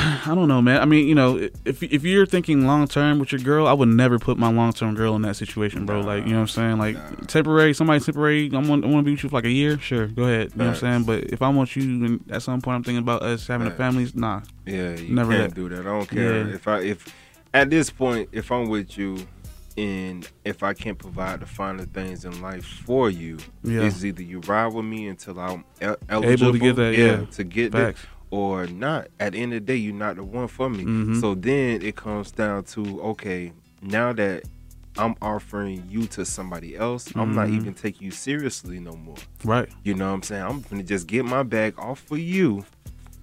[0.26, 0.80] I don't know, man.
[0.80, 3.88] I mean, you know, if if you're thinking long term with your girl, I would
[3.88, 6.00] never put my long term girl in that situation, bro.
[6.00, 6.78] like, you know what I'm saying?
[6.78, 8.50] Like temporary, somebody temporary.
[8.52, 9.78] I want I want to be with you for like a year.
[9.78, 10.52] Sure, go ahead.
[10.52, 11.04] You know what I'm saying?
[11.04, 13.70] But if I want you, and at some point I'm thinking about us having a
[13.70, 13.78] Facts.
[13.78, 14.40] family, nah.
[14.66, 15.54] Yeah, you never can't that.
[15.54, 15.80] do that.
[15.80, 16.54] I don't care Yeah.
[16.54, 17.14] if I if
[17.52, 19.18] at this point if I'm with you
[19.76, 23.82] and if I can't provide the finer things in life for you, Yeah.
[23.82, 27.24] it's either you ride with me until I'm el- eligible get that, yeah.
[27.36, 28.02] to get Facts.
[28.02, 29.08] that, or not.
[29.18, 30.84] At the end of the day, you're not the one for me.
[30.84, 31.20] Mhm.
[31.20, 34.44] So then it comes down to okay, now that
[34.98, 37.54] I'm offering you to somebody else, I'm not Mhm.
[37.56, 39.16] even taking you seriously no more.
[39.44, 39.68] Right.
[39.84, 40.42] You know what I'm saying?
[40.44, 42.64] I'm gonna just get my bag off for you,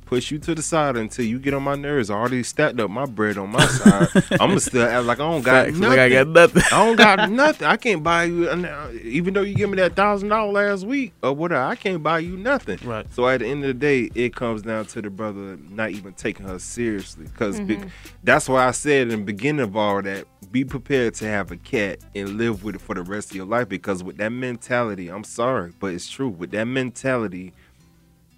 [0.08, 2.10] push you to the side until you get on my nerves.
[2.10, 4.08] I already stacked up my bread on my side.
[4.32, 5.90] I'm gonna still act like I don't got Facts, nothing.
[5.90, 6.64] like I got nothing.
[6.72, 7.68] I don't got nothing.
[7.68, 11.14] I can't buy you, uh, even though you give me that thousand dollar last week
[11.22, 11.62] or whatever.
[11.64, 12.80] I can't buy you nothing.
[12.84, 13.06] Right.
[13.14, 16.14] So at the end of the day, it comes down to the brother not even
[16.14, 17.90] taking her seriously, because Mhm.
[18.24, 21.58] that's why I said in the beginning of all that, be prepared to have a
[21.58, 23.68] cat and live with it for the rest of your life.
[23.68, 26.30] Because with that mentality, I'm sorry, but it's true.
[26.30, 27.54] With that mentality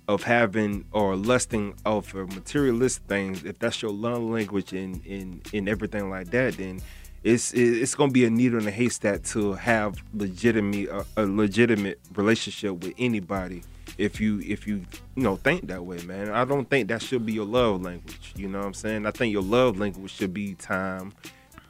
[0.09, 5.69] of having or lusting over materialist things, if that's your love language and in in
[5.69, 6.81] everything like that, then
[7.23, 11.99] it's it's gonna be a needle in a haystack to have legitimate a, a legitimate
[12.15, 13.61] relationship with anybody.
[13.99, 14.77] If you if you
[15.15, 18.33] you know think that way, man, I don't think that should be your love language.
[18.35, 19.05] You know what I'm saying?
[19.05, 21.13] I think your love language should be time,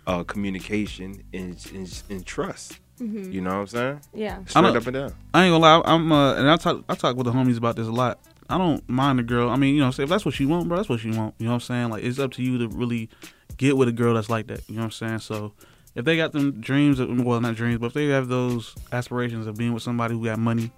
[0.07, 2.79] uh, communication, and and, and trust.
[2.99, 3.33] Mhm.
[3.33, 3.99] You know what I'm saying?
[4.13, 4.37] Yeah.
[4.45, 5.13] I Straight don't- up and down.
[5.33, 5.81] I ain't gonna lie.
[5.85, 8.19] I'm uh, and I talk I talk with the homies about this a lot.
[8.49, 9.49] I don't mind the girl.
[9.49, 11.35] I mean, you know, say if that's what she want, bro, that's what she want.
[11.37, 11.89] You know what I'm saying?
[11.89, 13.09] Like it's up to you to really
[13.57, 14.67] get with a girl that's like that.
[14.67, 15.19] You know what I'm saying?
[15.19, 15.53] So
[15.95, 19.47] if they got them dreams, of, well, not dreams, but if they have those aspirations
[19.47, 20.71] of being with somebody who got money,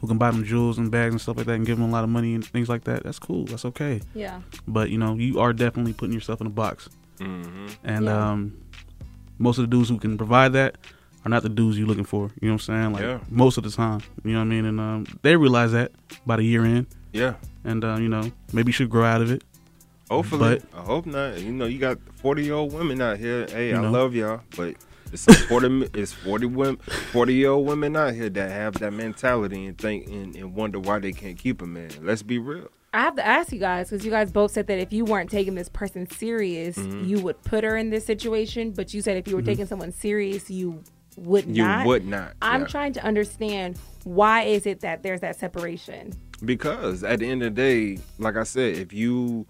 [0.00, 1.92] who can buy them jewels and bags and stuff like that, and give them a
[1.92, 3.44] lot of money and things like that, that's cool.
[3.46, 4.00] That's okay.
[4.14, 4.40] Yeah.
[4.68, 6.88] But you know, you are definitely putting yourself in a box.
[7.18, 7.76] Mhm.
[7.82, 8.30] And Yeah.
[8.32, 8.52] um,
[9.38, 10.76] most of the dudes who can provide that
[11.26, 12.30] are not the dudes you're looking for.
[12.40, 12.92] You know what I'm saying?
[12.92, 13.18] Like Yeah.
[13.28, 14.00] most of the time.
[14.24, 14.64] You know what I mean?
[14.64, 15.90] And um, they realize that
[16.24, 16.86] by the year in.
[17.12, 17.34] Yeah.
[17.64, 19.42] And uh, you know, maybe you should grow out of it.
[20.08, 21.40] Hopefully, But I hope not.
[21.40, 23.46] You know, you got forty year old women out here.
[23.50, 23.90] Hey, I know.
[23.90, 24.76] love y'all, but
[25.12, 26.76] it's some forty it's forty women,
[27.10, 30.78] forty year old women out here that have that mentality and think and, and wonder
[30.78, 31.90] why they can't keep a man.
[32.02, 32.68] Let's be real.
[32.94, 35.28] I have to ask you guys because you guys both said that if you weren't
[35.28, 37.08] taking this person serious, Mhm.
[37.08, 38.70] you would put her in this situation.
[38.70, 39.46] But you said if you were Mhm.
[39.46, 40.82] taking someone serious, you
[41.16, 41.86] would You not.
[41.86, 42.66] would not, I'm yeah.
[42.66, 46.12] trying to understand why is it that there's that separation.
[46.44, 49.46] Because at the end of the day, like I said, if you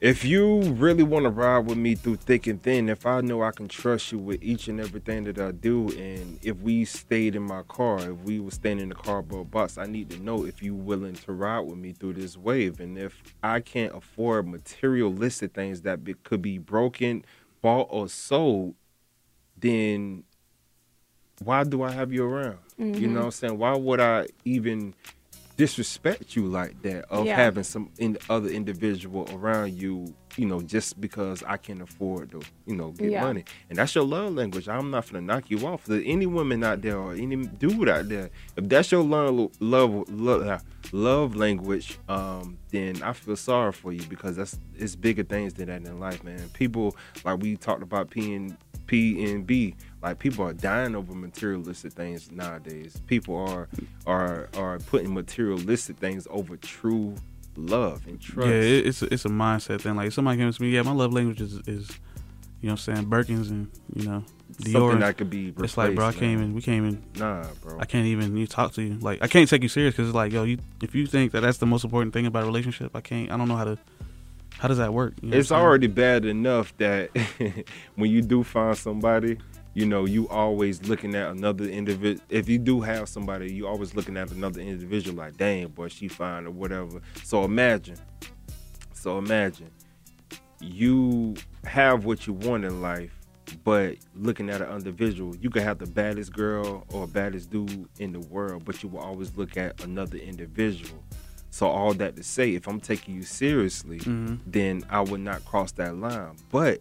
[0.00, 3.42] if you really want to ride with me through thick and thin, if I know
[3.42, 7.34] I can trust you with each and everything that I do, and if we stayed
[7.34, 10.44] in my car, if we were staying in the cardboard box, I need to know
[10.44, 12.80] if you willing to ride with me through this wave.
[12.80, 17.24] And if I can't afford materialistic things that be, could be broken,
[17.62, 18.74] bought, or sold,
[19.56, 20.24] then
[21.42, 22.58] why do I have you around?
[22.78, 23.10] You Mhm.
[23.10, 23.58] know what I'm saying?
[23.58, 24.94] Why would I even
[25.56, 27.36] disrespect you like that of Yeah.
[27.36, 32.40] having some in, other individual around you, you know, just because I can afford to,
[32.66, 33.20] you know, get Yeah.
[33.20, 33.44] money.
[33.70, 34.68] And that's your love language.
[34.68, 35.82] I'm not gonna knock you off.
[35.82, 40.08] For any woman out there or any dude out there, if that's your love love
[40.10, 45.54] love, love language, um, then I feel sorry for you because that's it's bigger things
[45.54, 46.48] than that in life, man.
[46.54, 48.56] People like we talked about P and
[48.88, 53.00] P and B, like people are dying over materialistic things nowadays.
[53.06, 53.68] People are
[54.06, 57.14] are are putting materialistic things over true
[57.56, 58.48] love and trust.
[58.48, 59.96] Yeah, it, it's a, it's a mindset thing.
[59.96, 61.88] Like somebody comes to me, yeah, my love language is, is
[62.60, 64.72] you know what I'm saying, Birkins and you know Dior.
[64.72, 66.54] Something that could be It's like, bro, I can't even.
[66.54, 67.02] We can't even.
[67.16, 67.78] Nah, bro.
[67.80, 68.36] I can't even.
[68.36, 70.58] You talk to you like I can't take you serious because it's like, yo, you
[70.82, 73.30] if you think that that's the most important thing about a relationship, I can't.
[73.30, 73.78] I don't know how to.
[74.58, 75.14] How does that work?
[75.20, 75.66] You know it's what I'm saying?
[75.66, 77.10] already bad enough that
[77.96, 79.38] when you do find somebody,
[79.74, 82.24] you know, you always looking at another individual.
[82.28, 86.08] If you do have somebody, you always looking at another individual like, dang, boy, she
[86.08, 87.00] fine or whatever.
[87.24, 87.96] So imagine,
[88.92, 89.70] so imagine,
[90.60, 91.34] you
[91.64, 93.12] have what you want in life,
[93.64, 98.12] but looking at an individual, you could have the baddest girl or baddest dude in
[98.12, 101.02] the world, but you will always look at another individual.
[101.50, 104.40] So all that to say, if I'm taking you seriously, Mhm.
[104.46, 106.34] then I would not cross that line.
[106.50, 106.80] But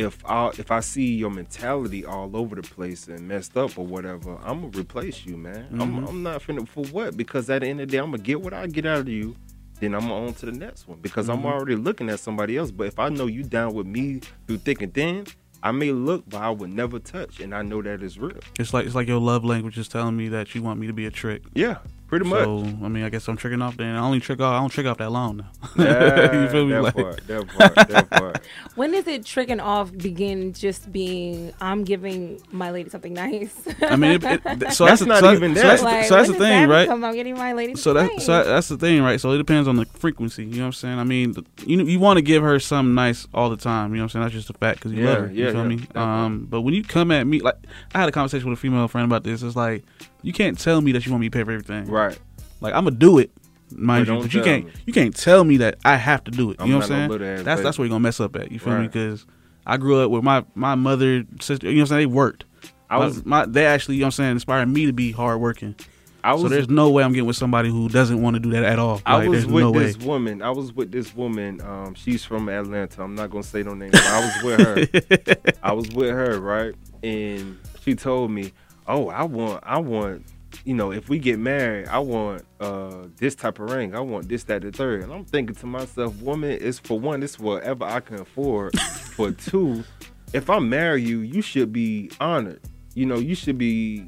[0.00, 3.86] if I if I see your mentality all over the place and messed up or
[3.86, 5.66] whatever, I'm gonna replace you, man.
[5.80, 6.08] I'm, Mhm.
[6.08, 7.16] I'm not finna for what?
[7.16, 9.08] Because at the end of the day, I'm gonna get what I get out of
[9.08, 9.36] you.
[9.80, 11.46] Then I'm on to the next one because I'm Mhm.
[11.46, 12.70] already looking at somebody else.
[12.70, 15.26] But if I know you down with me through thick and thin,
[15.62, 18.38] I may look, but I would never touch, and I know that is real.
[18.58, 20.92] It's like it's like your love language is telling me that you want me to
[20.92, 21.42] be a trick.
[21.54, 22.44] Yeah, pretty much.
[22.44, 23.76] So I mean, I guess I'm tricking off.
[23.76, 24.54] Then I only trick off.
[24.54, 25.50] I don't trick off that long now.
[25.76, 26.72] Yeah, you feel me?
[26.72, 28.40] that Like- part, that part, that part.
[28.74, 33.54] When does it tricking off begin just being I'm giving my lady something nice?
[33.82, 35.66] I mean, it, it, so That's that's, the- not so, even so that.
[35.68, 36.84] that's, Like, so that's the thing, that right?
[36.84, 39.20] become, I'm getting my lady So that's something so that's the thing, right?
[39.20, 40.44] So it depends on the frequency.
[40.44, 40.98] You know what I'm saying?
[40.98, 43.90] I mean, the, you you want to give her something nice all the time.
[43.90, 44.22] You know what I'm saying?
[44.24, 45.32] That's just a fact because you Yeah, love her.
[45.32, 45.86] You yeah, feel yeah, me?
[45.94, 47.56] Um, but when you come at me, like
[47.94, 49.42] I had a conversation with a female friend about this.
[49.42, 49.84] It's like
[50.26, 51.86] you can't tell me that you want me to pay for everything.
[51.86, 52.18] Right.
[52.60, 53.30] Like I'm gonna do it,
[53.70, 54.72] mind But you, but you can't me.
[54.86, 56.56] you can't tell me that I have to do it.
[56.58, 57.44] I'm you know what I'm saying?
[57.44, 58.50] That's that's where you're gonna mess up at.
[58.50, 58.86] You feel me?
[58.88, 59.24] Because
[59.64, 61.68] I grew up with my my mother, sister.
[61.68, 62.00] You know what I'm saying?
[62.00, 62.44] They worked.
[62.88, 65.74] I was- my, they actually, you know what I'm saying, inspired me to be hardworking.
[66.22, 68.50] I was, so there's no way I'm getting with somebody who doesn't want to do
[68.50, 69.00] that at all.
[69.06, 70.06] I Like, was there's with no this way.
[70.06, 70.42] woman.
[70.42, 71.60] I was with this woman.
[71.60, 73.02] Um, she's from Atlanta.
[73.04, 73.90] I'm not gonna say no name.
[73.92, 75.44] But I was with her.
[75.62, 76.74] I was with her, right?
[77.04, 78.52] And she told me,
[78.88, 80.24] "Oh, I want, I want,
[80.64, 83.94] you know, if we get married, I want uh this type of ring.
[83.94, 85.02] I want this, that, the third.
[85.02, 88.78] And I'm thinking to myself, woman, it's for one, it's whatever I can afford.
[88.80, 89.84] for two,
[90.32, 92.60] if I marry you, you should be honored.
[92.94, 94.06] You know, you should be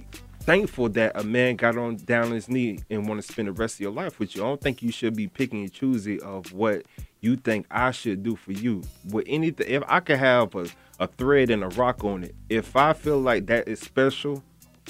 [0.49, 3.53] thankful that a man got on down on his knee and want to spend the
[3.53, 4.43] rest of your life with you.
[4.43, 6.87] I don't think you should be picking and choosing of what
[7.21, 8.83] you think I should do for you.
[9.11, 10.67] With anything, if I could have a,
[11.01, 14.43] a thread and a rock on it, if I feel like that is special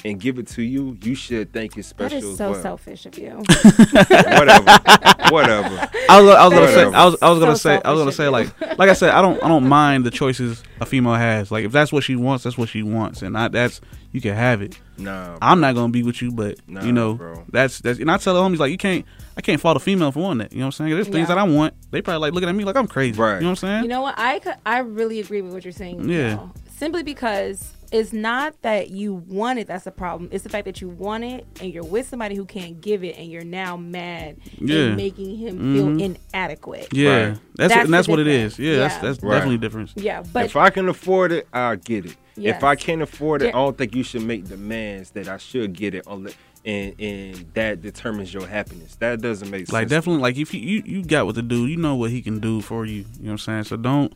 [0.04, 2.62] and give it to you, you should think it's That special is as so well.
[2.62, 3.30] selfish of you.
[3.32, 4.64] whatever,
[5.30, 5.88] whatever.
[6.08, 8.00] I was, I was gonna say, I was, I was gonna so say, I was
[8.00, 11.14] gonna say, like, like I said, I don't, I don't mind the choices a female
[11.14, 11.50] has.
[11.50, 13.80] Like, if that's what she wants, that's what she wants, and I, that's
[14.12, 14.78] you can have it.
[14.96, 17.44] Nah, I'm not gonna be with you, but Nah, you know, bro.
[17.50, 17.98] that's that's.
[17.98, 19.04] And I tell the homies like, you can't,
[19.36, 20.52] I can't fault a female for wanting that.
[20.52, 20.90] You know what I'm saying?
[20.94, 21.34] There's things Yeah.
[21.34, 21.74] that I want.
[21.90, 23.18] They probably like looking at me like I'm crazy.
[23.20, 23.34] Right.
[23.34, 23.82] You know what I'm saying?
[23.82, 24.14] You know what?
[24.16, 26.08] I I really agree with what you're saying.
[26.08, 26.30] Yeah.
[26.30, 26.54] Miguel.
[26.76, 30.28] Simply because it's not that you want it that's the problem.
[30.32, 33.16] It's the fact that you want it and you're with somebody who can't give it
[33.16, 34.78] and you're now mad Yeah.
[34.88, 36.16] and making him feel Mhm.
[36.34, 36.88] inadequate.
[36.92, 37.38] yeah, Right.
[37.56, 38.52] that's, That's and that's what it difference.
[38.54, 38.58] is.
[38.58, 39.00] Yeah, that's Yeah.
[39.02, 39.34] that's Right.
[39.34, 39.92] definitely a difference.
[39.96, 42.16] Yeah, but if I can afford it, I'll get it.
[42.36, 42.56] Yes.
[42.58, 45.38] If I can't afford it, There- I don't think you should make demands that I
[45.38, 46.34] should get it, unless,
[46.64, 48.94] and and that determines your happiness.
[48.96, 49.72] That doesn't make sense.
[49.72, 52.20] Like definitely, like if you, you you got what the dude, you know what he
[52.22, 52.96] can do for you.
[52.96, 53.64] You know what I'm saying?
[53.64, 54.12] So don't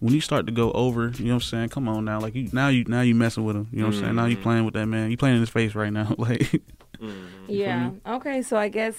[0.00, 1.68] when you start to go over, you know what I'm saying?
[1.70, 3.68] Come on now, like you now you now you messing with him.
[3.72, 4.14] You know what I'm saying?
[4.14, 4.42] Now you mm-hmm.
[4.42, 5.10] playing with that man.
[5.10, 6.14] You playing in his face right now.
[6.18, 7.26] Like mm-hmm.
[7.46, 7.90] yeah.
[8.06, 8.96] Okay, so I guess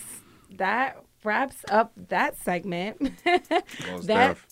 [0.58, 3.12] that wraps up that segment.
[4.04, 4.48] That def.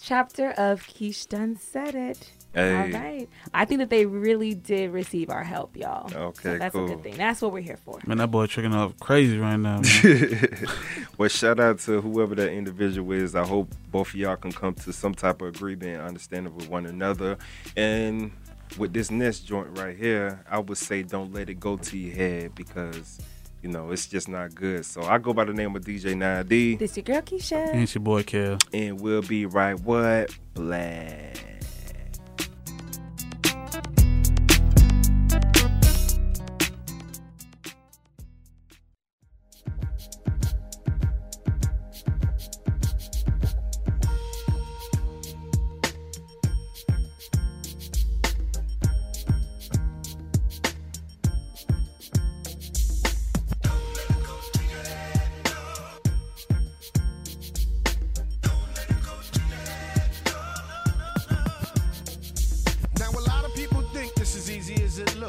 [0.00, 2.32] chapter of Keish done said it.
[2.54, 2.74] Hey.
[2.74, 3.28] All right.
[3.54, 6.08] I think that they really did receive our help, y'all.
[6.08, 7.16] So Okay, that's a good thing.
[7.16, 8.00] That's what we're here for.
[8.06, 9.80] man, that boy tricking off crazy right now.
[9.80, 10.48] Man.
[11.18, 13.34] well, shout out to whoever that individual is.
[13.34, 16.68] I hope both of y'all can come to some type of agreement and understanding with
[16.68, 17.36] one another.
[17.76, 18.32] And
[18.78, 22.14] with this next joint right here, I would say don't let it go to your
[22.14, 23.18] head because
[23.62, 24.84] you know it's just not good.
[24.86, 27.72] So I go by the name of DJ 9D, This your girl Keisha.
[27.72, 28.58] and it's your boy Kel.
[28.72, 31.36] and we'll be right what black.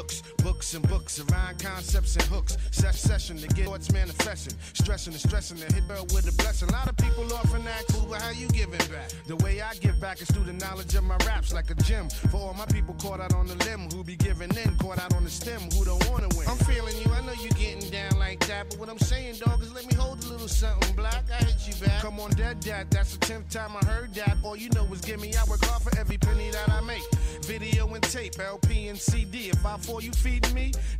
[0.00, 0.22] Looks.
[0.60, 2.58] Books and books around concepts and hooks.
[2.70, 4.52] Set session to get thoughts manifesting.
[4.74, 6.68] Stressing and stressing to hit her with a blessing.
[6.68, 9.08] A lot of people often ask, cool, how you giving back?
[9.26, 12.10] The way I give back is through the knowledge of my raps like a gym.
[12.10, 15.14] For all my people caught out on the limb who be giving in, caught out
[15.14, 16.46] on the stem who don't wanna win.
[16.46, 19.62] I'm feeling you, I know you getting down like that, but what I'm saying, dog,
[19.62, 21.24] is let me hold a little something black.
[21.32, 22.02] I hit you back.
[22.02, 24.36] Come on, dead dad, that's the tenth time I heard that.
[24.42, 27.02] All you know is give me, I work hard for every penny that I make.
[27.44, 29.48] Video and tape, LP and CD.
[29.48, 30.49] If I fall, you feed me.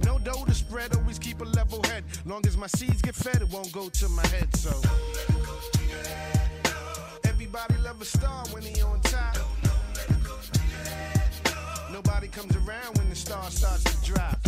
[0.04, 2.04] No dough to spread, always keep a level head.
[2.24, 4.54] Long as my seeds get fed, it won't go to my head.
[4.54, 4.70] So
[7.24, 9.36] everybody love a star when he on top.
[11.90, 14.38] Nobody comes around when the star starts to drop.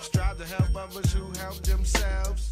[0.00, 2.48] Strive to help others who help themselves.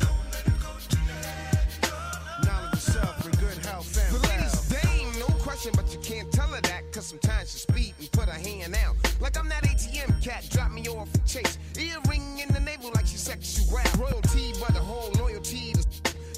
[2.44, 4.82] Knowledge of self and good health and The lady's wealth.
[4.82, 6.82] dame, no question, but you can't tell her that.
[6.92, 8.96] Cause sometimes she speed and put her hand out.
[9.26, 11.58] Like I'm that ATM cat, drop me off a chase.
[11.76, 13.66] Earring in the navel like she sexual.
[13.98, 15.74] Royalty, but the whole loyalty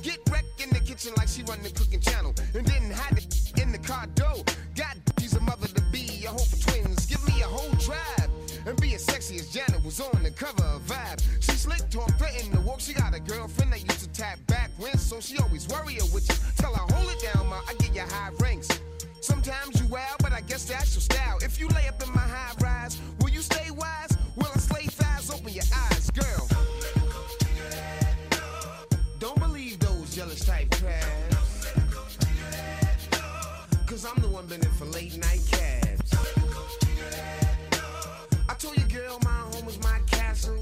[0.01, 2.33] Get wrecked in the kitchen like she run the cooking channel.
[2.55, 4.43] And then hide it in the car door.
[4.75, 6.25] God, she's a mother to be.
[6.25, 7.05] a hope for twins.
[7.05, 8.31] Give me a whole tribe.
[8.65, 11.21] And be as sexy as Janet was on the cover of Vibe.
[11.41, 12.81] She slick talk, threatened to walk.
[12.81, 16.09] She got a girlfriend that used to tap back when, so she always worry her
[16.15, 16.37] with you.
[16.57, 17.61] Tell her, hold it down, ma.
[17.69, 18.31] I get you high.
[19.29, 21.37] Sometimes you wild, but I guess that's your style.
[21.43, 24.17] If you lay up in my high rise, will you stay wise?
[24.37, 25.31] Will I slay thighs?
[25.31, 26.49] Open your eyes, girl.
[29.19, 31.67] Don't believe those jealous type crabs.
[33.87, 36.11] Cause I'm the one been in for late night cabs.
[38.49, 40.57] I told you, girl, my home is my castle.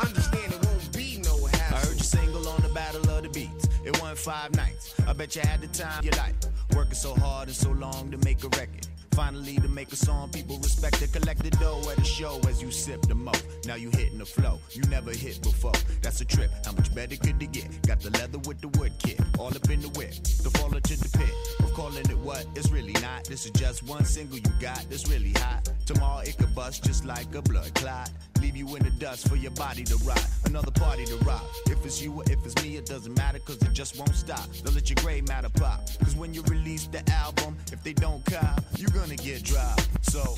[0.00, 1.76] Understand it won't be no hassle.
[1.76, 3.68] I heard you single on the Battle of the Beats.
[3.86, 4.67] It won five nights.
[5.08, 6.34] I bet you had the time your life.
[6.76, 8.86] Working so hard and so long to make a record.
[9.12, 11.12] Finally, to make a song people respect it.
[11.14, 13.32] Collect the dough at a show as you sip the mo.
[13.64, 15.72] Now you hitting the flow you never hit before.
[16.02, 16.50] That's a trip.
[16.64, 17.86] How much better could it get?
[17.86, 19.18] Got the leather with the wood kit.
[19.38, 20.12] All up in the whip.
[20.12, 21.34] The fall into the pit.
[21.60, 22.46] Of calling it what?
[22.54, 23.24] It's really not.
[23.24, 25.70] This is just one single you got that's really hot.
[25.88, 28.10] Tomorrow it could bust just like a blood clot.
[28.42, 30.22] Leave you in the dust for your body to rot.
[30.44, 31.42] Another party to rock.
[31.64, 34.46] If it's you or if it's me, it doesn't matter cause it just won't stop.
[34.62, 35.80] Don't let your gray matter pop.
[36.00, 39.88] Cause when you release the album, if they don't cop, you're gonna get dropped.
[40.02, 40.34] So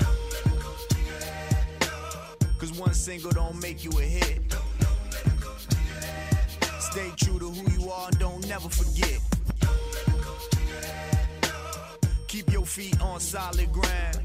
[2.57, 4.55] Cause one single don't make you a hit.
[6.79, 9.19] Stay true to who you are and don't never forget.
[12.29, 14.21] Keep your feet on solid ground.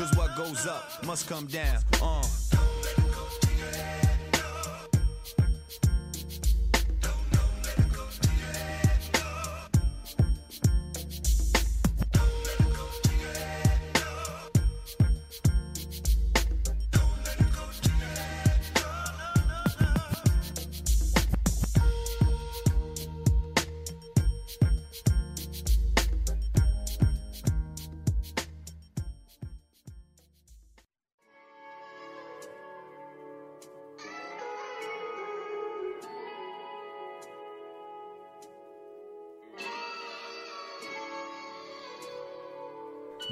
[0.00, 1.76] Cause what goes up must come down.
[2.00, 2.22] Uh.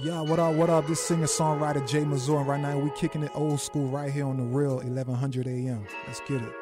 [0.08, 0.86] Yeah, what up, what up?
[0.86, 4.24] This singer songwriter Jay Mazur, and right now we kicking it old school right here
[4.24, 5.86] on the real 1100 AM.
[6.06, 6.52] Let's get it.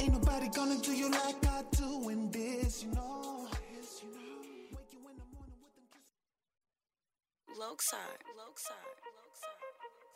[0.00, 3.48] Ain't nobody gonna do you like I do in this, you know.
[7.58, 8.94] Lokeside, Lokeside.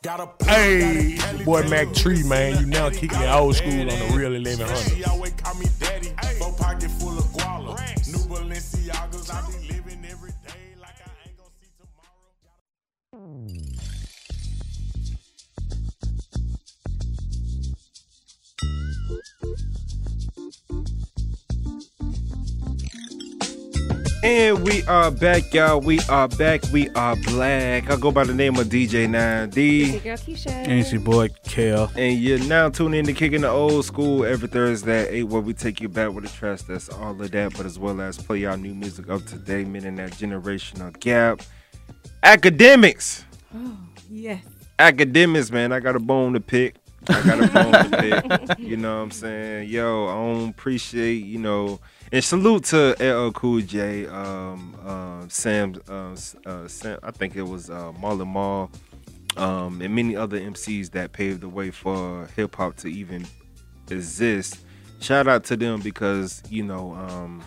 [0.01, 2.61] Got a hey, your boy Mac Tree, man.
[2.61, 4.95] You now kicking it old school on the real 1100.
[4.95, 6.13] She always call me daddy.
[6.39, 7.77] Four pocket full of guala.
[8.07, 9.68] New Balenciagas,
[24.21, 25.79] And we are back, y'all.
[25.79, 26.61] We are back.
[26.73, 27.89] We are black.
[27.89, 29.91] I go by the name of DJ 9D.
[29.93, 30.51] Your girl Keisha.
[30.51, 31.89] And it's your boy Kel.
[31.95, 35.41] And you're now tuning in to Kicking the Old School every Thursday at 8, where
[35.41, 38.17] we take you back with a trash that's all of that, but as well as
[38.17, 41.41] play our new music of today, meaning that generational gap.
[42.21, 43.23] Akademiks.
[43.55, 43.77] Oh,
[44.09, 44.43] yes.
[44.77, 45.71] Akademiks, man.
[45.71, 46.75] I got a bone to pick.
[47.07, 48.59] I got a bone to pick.
[48.59, 49.69] You know what I'm saying?
[49.69, 51.79] Yo, I don't appreciate, you know,
[52.11, 57.43] and salute to LL Cool J, um, uh, Sam, uh, uh, Sam, I think it
[57.43, 58.71] was uh, Marley Marl,
[59.37, 63.27] um, and many other MCs that paved the way for hip hop to even
[63.91, 64.59] exist.
[64.99, 67.43] Shout out to them because you know um,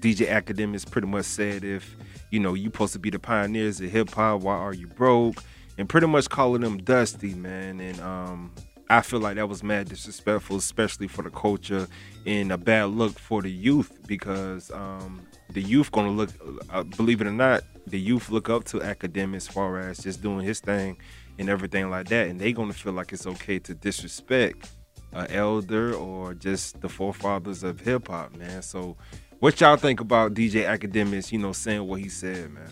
[0.00, 1.96] DJ Akademiks pretty much said if
[2.30, 5.42] you know you're supposed to be the pioneers of hip hop, why are you broke?
[5.78, 7.80] And pretty much calling them dusty, man.
[7.80, 8.52] And um,
[8.90, 11.86] I feel like that was mad disrespectful, especially for the culture,
[12.26, 16.30] and a bad look for the youth because um, the youth gonna look,
[16.70, 20.44] uh, believe it or not, the youth look up to Akademiks far as just doing
[20.44, 20.98] his thing
[21.38, 24.70] and everything like that, and they gonna feel like it's okay to disrespect
[25.12, 28.62] an elder or just the forefathers of hip hop, man.
[28.62, 28.96] So,
[29.38, 31.32] what y'all think about DJ Akademiks?
[31.32, 32.70] You know, saying what he said, man.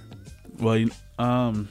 [0.59, 0.87] Well,
[1.19, 1.69] um,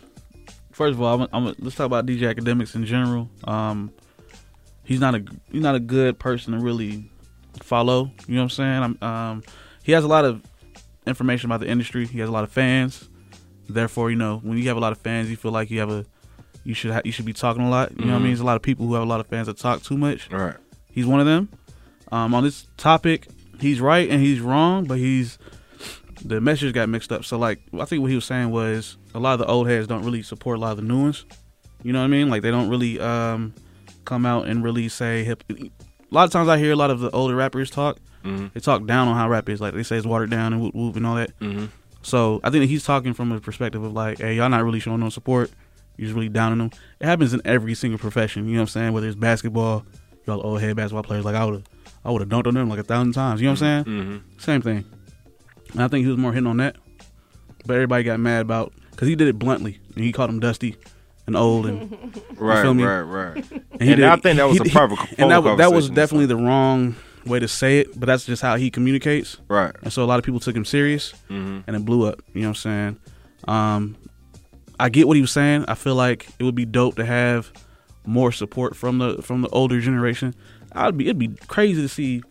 [0.71, 3.29] first of all, I'm, I'm, let's talk about DJ Akademiks in general.
[3.43, 3.91] Um,
[4.91, 7.09] he's not a he's not a good person to really
[7.61, 8.11] follow.
[8.27, 8.97] You know what I'm saying?
[9.01, 9.43] I'm, um,
[9.83, 10.41] he has a lot of
[11.07, 12.05] information about the industry.
[12.05, 13.09] He has a lot of fans.
[13.69, 15.89] Therefore, you know, when you have a lot of fans, you feel like you have
[15.89, 16.05] a
[16.63, 17.91] you should ha- you should be talking a lot.
[17.97, 18.27] You know what I mean?
[18.31, 20.29] There's a lot of people who have a lot of fans that talk too much.
[20.29, 20.55] Right.
[20.91, 21.49] He's one of them.
[22.11, 23.27] Um, on this topic,
[23.59, 25.39] he's right and he's wrong, but he's
[26.23, 27.23] the message got mixed up.
[27.23, 29.87] So like, I think what he was saying was a lot of the old heads
[29.87, 31.25] don't really support a lot of the new ones.
[31.81, 32.29] You know what I mean?
[32.29, 33.53] Like they don't really um,
[34.05, 35.43] come out and really say hip.
[35.49, 35.69] A
[36.11, 37.97] lot of times I hear a lot of the older rappers talk.
[38.23, 38.53] Mhm.
[38.53, 39.61] They talk down on how rap is.
[39.61, 41.37] Like they say it's watered down and whoop whoop and all that.
[41.39, 41.69] Mhm.
[42.03, 44.79] So I think that he's talking from a perspective of like, hey, y'all not really
[44.79, 45.51] showing no support.
[45.97, 46.71] You're just really down on them.
[46.99, 48.45] It happens in every single profession.
[48.47, 48.93] You know what I'm saying?
[48.93, 49.85] Whether it's basketball,
[50.25, 51.25] y'all old head basketball players.
[51.25, 51.63] Like I would have,
[52.03, 53.39] I would have dunked on them like a thousand times.
[53.41, 54.03] You know what I'm saying?
[54.03, 54.41] Mhm.
[54.41, 54.83] Same thing.
[55.73, 56.75] And I think he was more hitting on that.
[57.65, 60.75] But everybody got mad about because he did it bluntly and he called him dusty
[61.27, 62.83] and old and you Right, feel me?
[62.83, 63.35] right, right.
[63.37, 65.01] And, he And did, I think that was he- a perfect.
[65.09, 66.95] he- and that, was- that was definitely the wrong
[67.25, 69.37] way to say it, but that's just how he communicates.
[69.47, 69.71] Right.
[69.83, 71.63] And so a lot of people took him serious, Mhm.
[71.67, 72.21] and it blew up.
[72.33, 72.97] You know what I'm saying?
[73.47, 73.95] Um,
[74.79, 75.65] I get what he was saying.
[75.67, 77.51] I feel like it would be dope to have
[78.05, 80.33] more support from the from the older generation.
[80.73, 82.23] I'd be it'd be crazy to see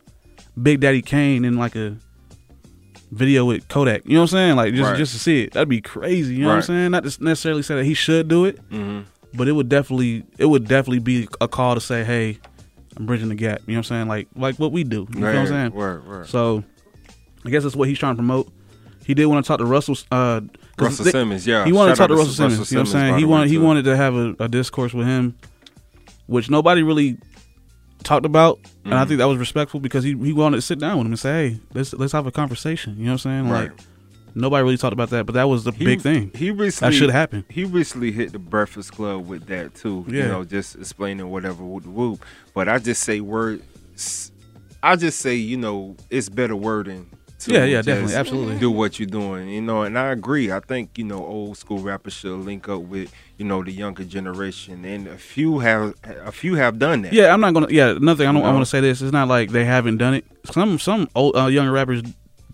[0.60, 1.96] Big Daddy Kane in like a
[3.10, 4.02] video with Kodak.
[4.04, 4.56] You know what I'm saying?
[4.56, 4.96] Like just Right.
[4.98, 5.52] just to see it.
[5.52, 6.34] That'd be crazy.
[6.34, 6.90] You know what I'm saying?
[6.92, 9.04] Not to necessarily say that he should do it, Mhm.
[9.34, 12.38] but it would definitely it would definitely be a call to say, hey,
[12.96, 13.60] I'm bridging the gap.
[13.66, 14.08] You know what I'm saying?
[14.08, 15.06] Like like what we do.
[15.14, 15.72] You know what I'm saying?
[15.74, 16.26] right, right.
[16.26, 16.62] So
[17.44, 18.48] I guess that's what he's trying to promote.
[19.04, 19.96] He did want to talk to Russell.
[20.12, 20.42] Uh,
[20.78, 21.64] Russell they- Simmons, yeah.
[21.64, 22.70] He wanted to talk to Russell Simmons.
[22.70, 23.18] You know what I'm saying?
[23.18, 23.62] He wanted he too.
[23.62, 25.34] wanted to have a, a discourse with him,
[26.26, 27.18] which nobody really
[28.02, 29.08] talked about, and I Mhm.
[29.08, 31.48] think that was respectful because he he wanted to sit down with him and say,
[31.50, 33.48] "Hey, let's let's have a conversation." You know what I'm saying?
[33.48, 33.70] Right.
[33.70, 33.80] Like,
[34.32, 36.30] Nobody really talked about that, but that was the He- big thing.
[36.36, 37.44] He recently that should happen.
[37.48, 40.04] He recently hit the Breakfast Club with that too.
[40.08, 40.22] Yeah.
[40.22, 42.24] You know, just explaining whatever whoop the whoop.
[42.54, 43.60] But I just say word.
[44.82, 47.06] I just say you know it's better wording.
[47.40, 48.58] To Yeah, yeah, definitely, absolutely.
[48.58, 50.52] Do what you're doing, you know, and I agree.
[50.52, 54.04] I think you know old school rappers should link up with you know the younger
[54.04, 57.12] generation, and a few have a few have done that.
[57.14, 57.68] Yeah, I'm not gonna.
[57.70, 58.26] Yeah, nothing.
[58.26, 58.44] I don't.
[58.44, 59.00] I want to say this.
[59.00, 60.24] It's not like they haven't done it.
[60.52, 62.02] Some some old uh, younger rappers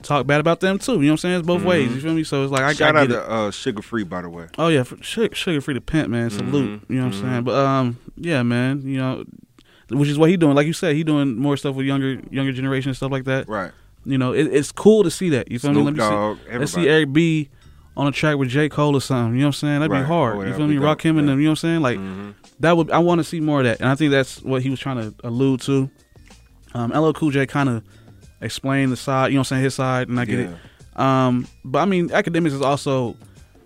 [0.02, 0.92] talk bad about them too.
[0.92, 1.38] You know what I'm saying?
[1.38, 1.92] It's both ways.
[1.92, 2.24] You feel me?
[2.24, 4.46] So it's like I, got Shout I out to uh, Suga Free, by the way.
[4.56, 6.30] Oh yeah, sugar, free to pimp, man.
[6.30, 6.82] Salute.
[6.82, 7.22] Mhm, You know what I'm mhm.
[7.22, 7.44] saying?
[7.44, 8.82] But um, yeah, man.
[8.84, 9.24] You know,
[9.90, 10.54] which is what he doing.
[10.54, 13.48] Like you said, he doing more stuff with younger younger generation and stuff like that.
[13.48, 13.72] Right.
[14.06, 15.50] You know, it, it's cool to see that.
[15.50, 15.74] You feel me?
[15.82, 16.58] Snoop Let me Dogg, see.
[16.58, 16.88] Let's see.
[16.88, 17.48] Eric B
[17.96, 19.34] on a track with J Cole or something.
[19.34, 19.80] You know what I'm saying?
[19.80, 20.00] That'd Right.
[20.02, 20.36] be hard.
[20.36, 20.76] Oh, you feel me?
[20.76, 21.38] Rakim and them.
[21.40, 21.80] You know what I'm saying?
[21.82, 22.34] Like Mhm.
[22.60, 22.90] that would.
[22.90, 24.98] I want to see more of that, and I think that's what he was trying
[24.98, 25.90] to allude to.
[26.74, 27.82] Um, LL Cool J kind of
[28.40, 29.28] explained the side.
[29.28, 29.64] You know what I'm saying?
[29.64, 30.50] His side, and I get it.
[31.00, 33.16] Um, but I mean, Akademiks is also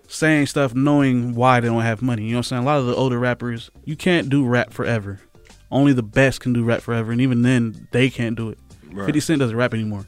[0.07, 2.23] saying stuff knowing why they don't have money.
[2.23, 2.63] You know what I'm saying?
[2.63, 5.19] A lot of the older rappers, you can't do rap forever.
[5.71, 8.59] Only the best can do rap forever, and even then, they can't do it.
[8.91, 9.05] Right.
[9.05, 10.05] 50 Cent doesn't rap anymore.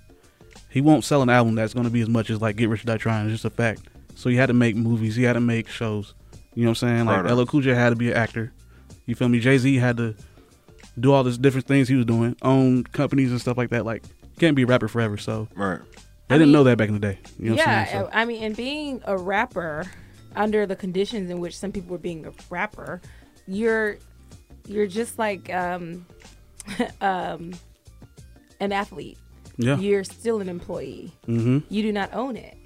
[0.74, 2.82] He won't sell an album that's going to be as much as like Get Rich
[2.84, 3.26] or Die Trying.
[3.26, 3.82] It's just a fact.
[4.16, 5.16] So he had to make movies.
[5.16, 6.16] He had to make shows.
[6.56, 7.06] You know what I'm saying?
[7.06, 7.32] Like Right.
[7.32, 8.52] LL Cool J had to be an actor.
[9.06, 9.40] You feel me?
[9.40, 10.16] Jay Z had to
[11.00, 13.86] do all these different things he was doing, own companies and stuff like that.
[13.86, 15.18] Like, you can't be a rapper forever.
[15.18, 15.80] So Right.
[16.28, 17.20] they didn't know that back in the day.
[17.38, 18.04] You know what yeah, I'm saying?
[18.06, 19.86] So- I mean, and being a rapper
[20.36, 23.00] under the conditions in which some people were being a rapper,
[23.48, 23.98] you're
[24.68, 26.06] you're just like um,
[27.02, 27.54] um,
[28.60, 29.18] an athlete.
[29.58, 29.78] Yeah.
[29.78, 31.14] You're still an employee.
[31.28, 31.64] Mhm.
[31.70, 32.58] You do not own it.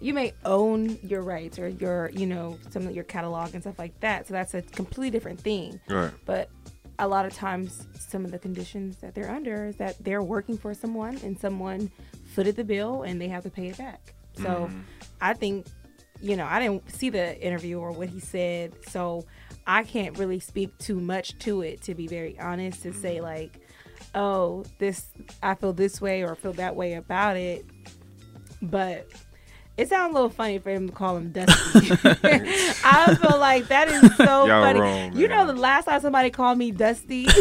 [0.00, 3.78] You may own your rights or your, you know, some of your catalog and stuff
[3.78, 4.26] like that.
[4.28, 5.80] So that's a completely different thing.
[5.88, 6.12] Right.
[6.26, 6.50] But
[6.98, 10.56] a lot of times, some of the conditions that they're under is that they're working
[10.58, 11.90] for someone and someone
[12.34, 14.14] footed the bill and they have to pay it back.
[14.36, 14.82] So Mhm.
[15.20, 15.66] I think,
[16.20, 18.72] you know, I didn't see the interview or what he said.
[18.88, 19.24] So
[19.66, 23.60] I can't really speak too much to it, to be very honest, to say, like,
[24.16, 25.06] oh, this,
[25.42, 27.64] I feel this way or feel that way about it.
[28.62, 29.06] But
[29.76, 31.90] it sounds a little funny for him to call him Dusty.
[32.02, 34.80] I feel like that is so Y'all funny.
[34.80, 37.26] wrong, you know, the last time somebody called me Dusty.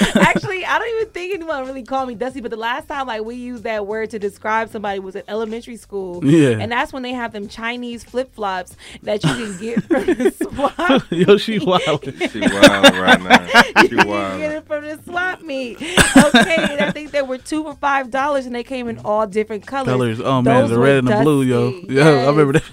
[0.14, 3.22] Actually, I don't even think anyone really called me Dusty, but the last time like
[3.22, 6.24] we used that word to describe somebody was at elementary school.
[6.24, 6.58] Yeah.
[6.58, 10.30] And that's when they have them Chinese flip flops that you can get from the
[10.42, 11.02] swap.
[11.10, 12.04] Yo, she wild.
[12.30, 13.62] She wild right now.
[13.82, 14.40] She you wild.
[14.40, 15.76] get it from the swap meet.
[15.80, 19.26] Okay, and I think they were two for five dollars, and they came in all
[19.26, 19.86] different colors.
[19.86, 20.20] Colors.
[20.20, 21.72] Oh man, the red and the blue, yo.
[21.72, 21.94] dusty.
[21.94, 22.64] Yo, I remember that.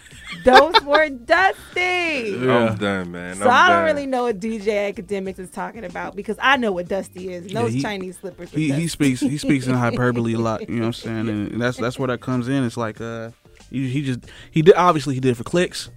[0.48, 2.38] Those were dusty.
[2.40, 2.70] Yeah.
[2.70, 3.36] I'm done, man.
[3.36, 3.86] So I'm I don't done.
[3.86, 7.44] really know what DJ Akademiks is talking about because I know what Dusty is.
[7.44, 8.50] And Yeah, those he- Chinese slippers.
[8.52, 10.62] He he speaks he speaks in hyperbole a lot.
[10.70, 11.30] You know what I'm saying?
[11.30, 12.64] And that's that's where that comes in.
[12.64, 13.32] It's like uh,
[13.70, 14.20] he, he just
[14.52, 15.90] he did obviously he did it for clicks.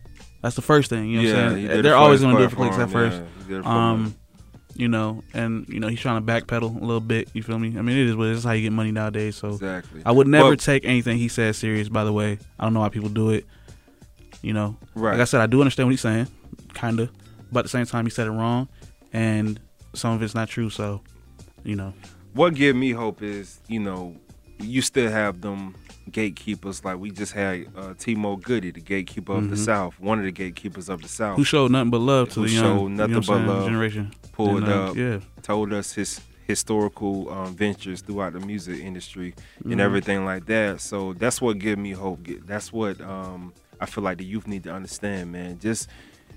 [0.43, 1.09] That's the first thing.
[1.11, 1.83] You know what I'm saying?
[1.83, 3.23] They're always gonna do it for clicks at platform, first.
[3.23, 4.15] yeah, he did it for um,
[4.75, 7.29] you know, and you know he's trying to backpedal a little bit.
[7.35, 7.77] You feel me?
[7.79, 8.45] I mean, it is what it is.
[8.45, 9.37] How you get money nowadays.
[9.37, 10.01] So Exactly.
[10.07, 11.89] I would never But- take anything he says serious.
[11.91, 13.45] By the way, I don't know why people do it.
[14.43, 15.13] You know, Right.
[15.13, 16.27] Like I said, I do understand what he's saying,
[16.75, 17.11] kind of,
[17.53, 18.69] but at the same time, he said it wrong,
[19.13, 19.61] and
[19.95, 20.71] some of it's not true.
[20.71, 21.03] So,
[21.63, 21.93] you know,
[22.33, 24.17] what give me hope is you know
[24.59, 25.75] you still have them
[26.11, 29.65] gatekeepers like we just had uh, T-Mo Goodie, the gatekeeper of the Mhm.
[29.65, 32.49] South, one of the gatekeepers of the South, who showed nothing but love to the
[32.51, 32.63] young,
[32.97, 34.11] showed you know but love, generation.
[34.33, 35.19] pulled And, uh, up, yeah.
[35.43, 39.35] told us his historical um, ventures throughout the music industry
[39.65, 39.73] Mhm.
[39.73, 40.81] and everything like that.
[40.81, 42.27] So that's what give me hope.
[42.47, 45.59] That's what um, I feel like the youth need to understand, man.
[45.59, 45.89] Just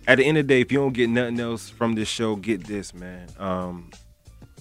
[0.08, 2.36] at the end of the day, if you don't get nothing else from this show,
[2.36, 3.28] get this, man.
[3.38, 3.91] Um,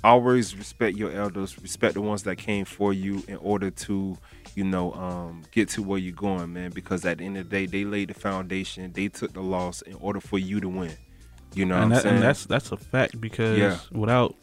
[0.04, 4.16] always respect your elders, respect the ones that came for you in order to,
[4.54, 6.70] you know, um, get to where you're going, man.
[6.72, 9.82] Because at the end of the day, they laid the foundation, they took the loss
[9.82, 10.96] in order for you to win.
[11.54, 12.14] You know and, what I'm that, saying?
[12.16, 13.78] and that's that's a fact because Yeah.
[13.92, 14.34] without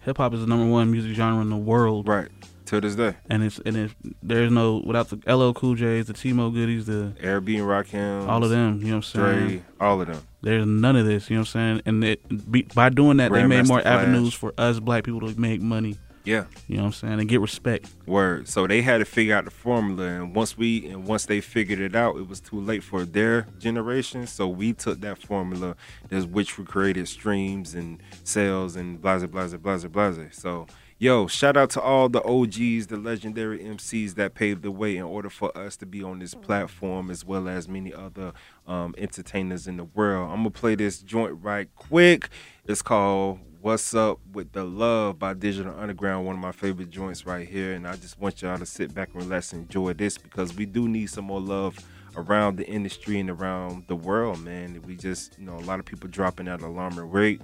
[0.00, 2.28] hip hop is the number one music genre in the world, right?
[2.74, 6.12] To this day, and it's and if there's no without the LL Cool J's, the
[6.12, 9.48] T-Mo Goodies, the Eric B and Rakim, all of them, you know what I'm saying?
[9.48, 10.20] Dre, all of them.
[10.42, 11.82] There's none of this, you know what I'm saying?
[11.86, 14.02] And it, be, by doing that, they made more Flash.
[14.02, 15.96] avenues for us black people to make money.
[16.24, 16.46] Yeah.
[16.66, 17.20] You know what I'm saying?
[17.20, 17.90] And get respect.
[18.06, 18.48] Word.
[18.48, 21.80] So they had to figure out the formula, and once we and once they figured
[21.80, 24.26] it out, it was too late for their generation.
[24.26, 25.76] So we took that formula,
[26.08, 30.12] that's which we created streams and sales and blah blah blah blah.
[30.32, 30.66] So
[30.98, 35.02] yo, shout out to all the OGs, the legendary MCs that paved the way in
[35.02, 38.32] order for us to be on this platform, as well as many other
[38.66, 40.30] um, entertainers in the world.
[40.30, 42.28] I'm gonna play this joint right quick.
[42.66, 47.26] It's called What's Up with the Love by Digital Underground, one of my favorite joints
[47.26, 47.72] right here.
[47.72, 50.66] And I just want y'all to sit back and relax and enjoy this because we
[50.66, 51.78] do need some more love
[52.16, 54.80] around the industry and around the world, man.
[54.86, 57.40] We just, you know, a lot of people dropping at alarming rate.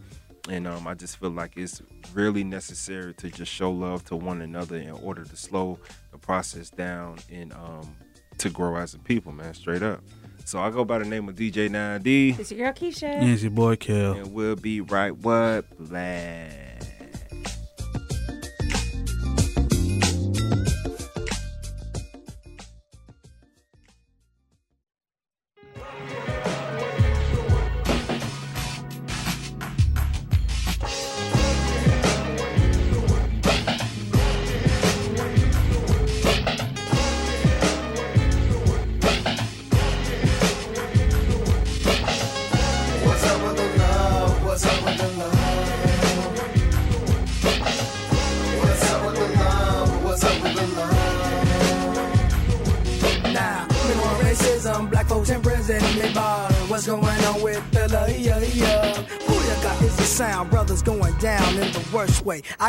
[0.51, 1.81] And um, I just feel like it's
[2.13, 5.79] really necessary to just show love to one another in order to slow
[6.11, 7.95] the process down and um,
[8.39, 10.01] to grow as a people, man, straight up.
[10.45, 12.37] So I go by the name of DJ 9D.
[12.37, 13.03] It's your girl Keisha.
[13.03, 14.15] Yeah, it's your boy Kel.
[14.15, 15.67] And we'll be right what?
[15.79, 16.80] Black.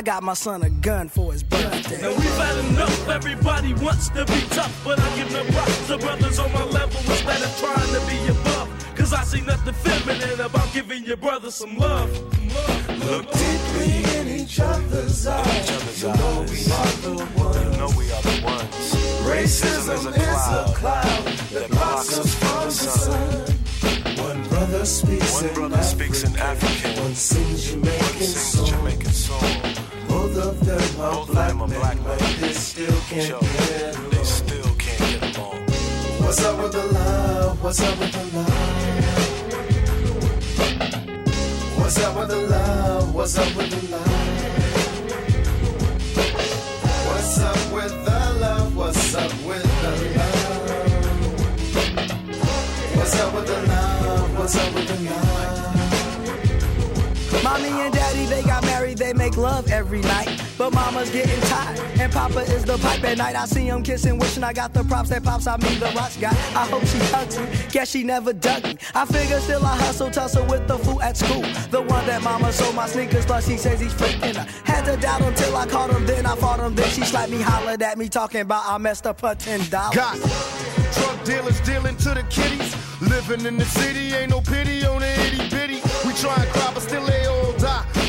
[0.02, 2.02] I got my son a gun for his birthday.
[2.02, 3.08] Now we've had enough.
[3.08, 4.42] Everybody wants to be
[57.62, 60.42] Mommy and daddy, they got married, they make love every night.
[60.58, 63.36] But mama's getting tired, and papa is the pipe at night.
[63.36, 65.46] I see him kissing, wishing I got the props that pops.
[65.46, 66.34] I mean, the rocks got.
[66.34, 68.78] I hope she hugs me, guess she never dug me.
[68.96, 71.44] I figure still I hustle, tussle with the fool at school.
[71.70, 74.48] The one that mama sold my sneakers, plus he says he's freaking her.
[74.66, 77.32] Had to doubt him till I caught him, then I fought him, then she slapped
[77.32, 79.96] me, hollered at me, talking about I messed up her ten dollars.
[79.96, 80.18] Got
[80.94, 82.76] drug dealers dealing to the kiddies.
[83.02, 85.82] Living in the city, ain't no pity on the itty bitty.
[86.06, 87.11] We try and cry, but still.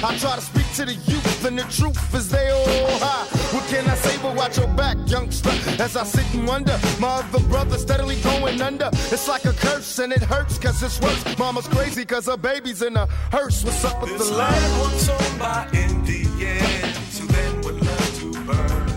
[0.05, 3.25] I try to speak to the youth, and the truth is they all high.
[3.55, 5.51] What can I say but watch your back, youngster?
[5.81, 8.91] As I sit and wonder, my other brother steadily going under.
[9.13, 11.39] It's like a curse, and it hurts, cause it's worse.
[11.39, 13.63] Mama's crazy, cause her baby's in a hearse.
[13.65, 14.81] What's up with This the land love?
[14.93, 18.89] once owned by Indians who then would learn to burn.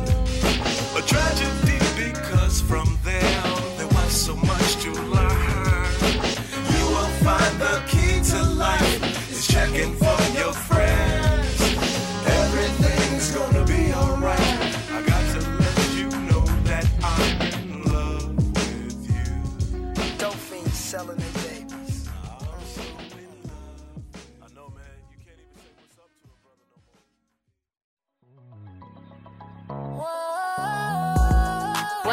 [0.97, 4.64] A tragedy because from them there was so much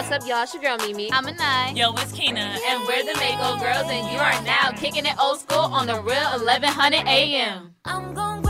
[0.03, 0.43] What's up, y'all?
[0.43, 1.13] It's your girl Mimi.
[1.13, 1.77] I'm Anai.
[1.77, 2.41] Yo, it's Kina.
[2.41, 5.95] And we're the Mako Girls, and you are now kicking it old school on the
[5.95, 7.77] real 1100 AM.
[7.85, 8.43] I'm gon'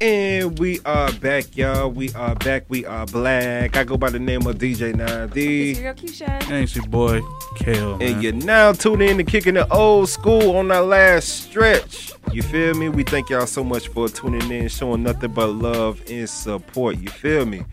[0.00, 1.90] And we are back, y'all.
[1.90, 2.66] We are back.
[2.68, 3.76] We are black.
[3.76, 5.70] I go by the name of DJ 9D.
[5.70, 6.50] It's your girl Keisha.
[6.52, 7.20] And your boy
[7.56, 8.00] Kel.
[8.00, 12.12] And you're now tuning in to Kicking the Old School on our last stretch.
[12.32, 12.88] You feel me?
[12.88, 16.98] We thank y'all so much for tuning in, showing nothing but love and support.
[16.98, 17.64] You feel me?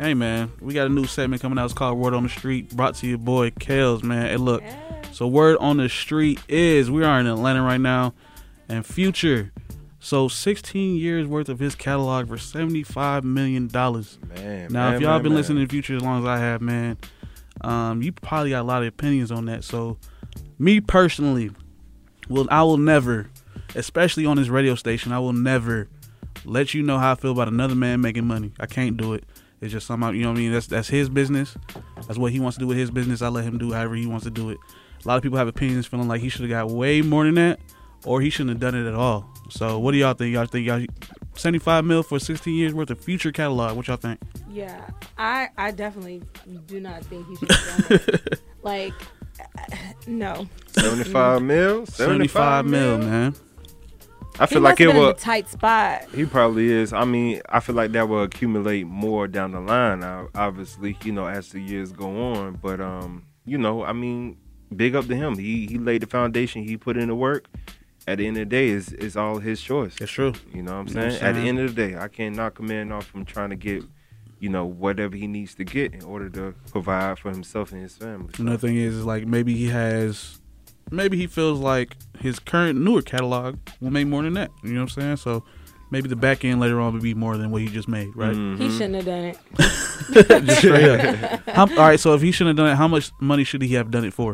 [0.00, 1.66] Hey man, we got a new segment coming out.
[1.66, 4.28] It's called Word on the Street, brought to your boy Kels, man.
[4.28, 4.62] Hey, look.
[5.12, 8.14] So word on the street is we are in Atlanta right now,
[8.70, 9.52] and Future.
[10.08, 14.18] So 16 years worth of his catalog for 75 million dollars.
[14.26, 15.36] Man, Now, man, if y'all man, been man.
[15.36, 16.96] listening to Future as long as I have, man,
[17.60, 19.64] um, you probably got a lot of opinions on that.
[19.64, 19.98] So,
[20.58, 21.50] me personally,
[22.26, 23.28] will I will never,
[23.74, 25.90] especially on this radio station, I will never
[26.46, 28.54] let you know how I feel about another man making money.
[28.58, 29.24] I can't do it.
[29.60, 30.52] It's just somehow, you know what I mean?
[30.54, 31.54] That's that's his business.
[32.06, 33.20] That's what he wants to do with his business.
[33.20, 34.56] I let him do however he wants to do it.
[35.04, 37.34] A lot of people have opinions feeling like he should have got way more than
[37.34, 37.60] that,
[38.06, 39.30] or he shouldn't have done it at all.
[39.48, 40.34] So, what do y'all think?
[40.34, 40.84] Y'all think y'all
[41.34, 43.76] seventy five mil for sixteen years worth of future catalog.
[43.76, 44.20] What y'all think?
[44.50, 44.86] Yeah,
[45.16, 46.22] I I definitely
[46.66, 48.40] do not think he should have done it.
[48.62, 48.92] like,
[50.06, 50.46] no.
[50.68, 51.86] 75 mil?
[51.86, 53.34] 75 mil, man.
[54.40, 55.08] I feel he like it have been in will.
[55.10, 56.04] a tight spot.
[56.14, 56.92] He probably is.
[56.92, 60.04] I mean, I feel like that will accumulate more down the line.
[60.04, 62.54] uh, Obviously, you know, as the years go on.
[62.62, 64.36] But um, you know, I mean,
[64.74, 65.36] big up to him.
[65.36, 66.62] He he laid the foundation.
[66.62, 67.46] He put in the work.
[68.08, 69.94] At the end of the day, it's, it's all his choice.
[70.00, 70.32] It's true.
[70.54, 71.22] You know what I'm You know what saying?
[71.22, 73.50] I'm At the end of the day, I can't knock a man off from trying
[73.50, 73.84] to get,
[74.40, 77.96] you know, whatever he needs to get in order to provide for himself and his
[77.96, 78.32] family.
[78.38, 80.40] Another thing is, is like maybe he has,
[80.90, 84.50] maybe he feels like his current newer catalog will make more than that.
[84.64, 85.16] You know what I'm saying?
[85.16, 85.44] So
[85.90, 88.34] maybe the back end later on will be more than what he just made, right?
[88.34, 88.62] Mm-hmm.
[88.62, 89.38] He shouldn't have done it.
[90.46, 91.40] Just straight up.
[91.48, 93.74] How, all right, so if he shouldn't have done it, how much money should he
[93.74, 94.32] have done it for?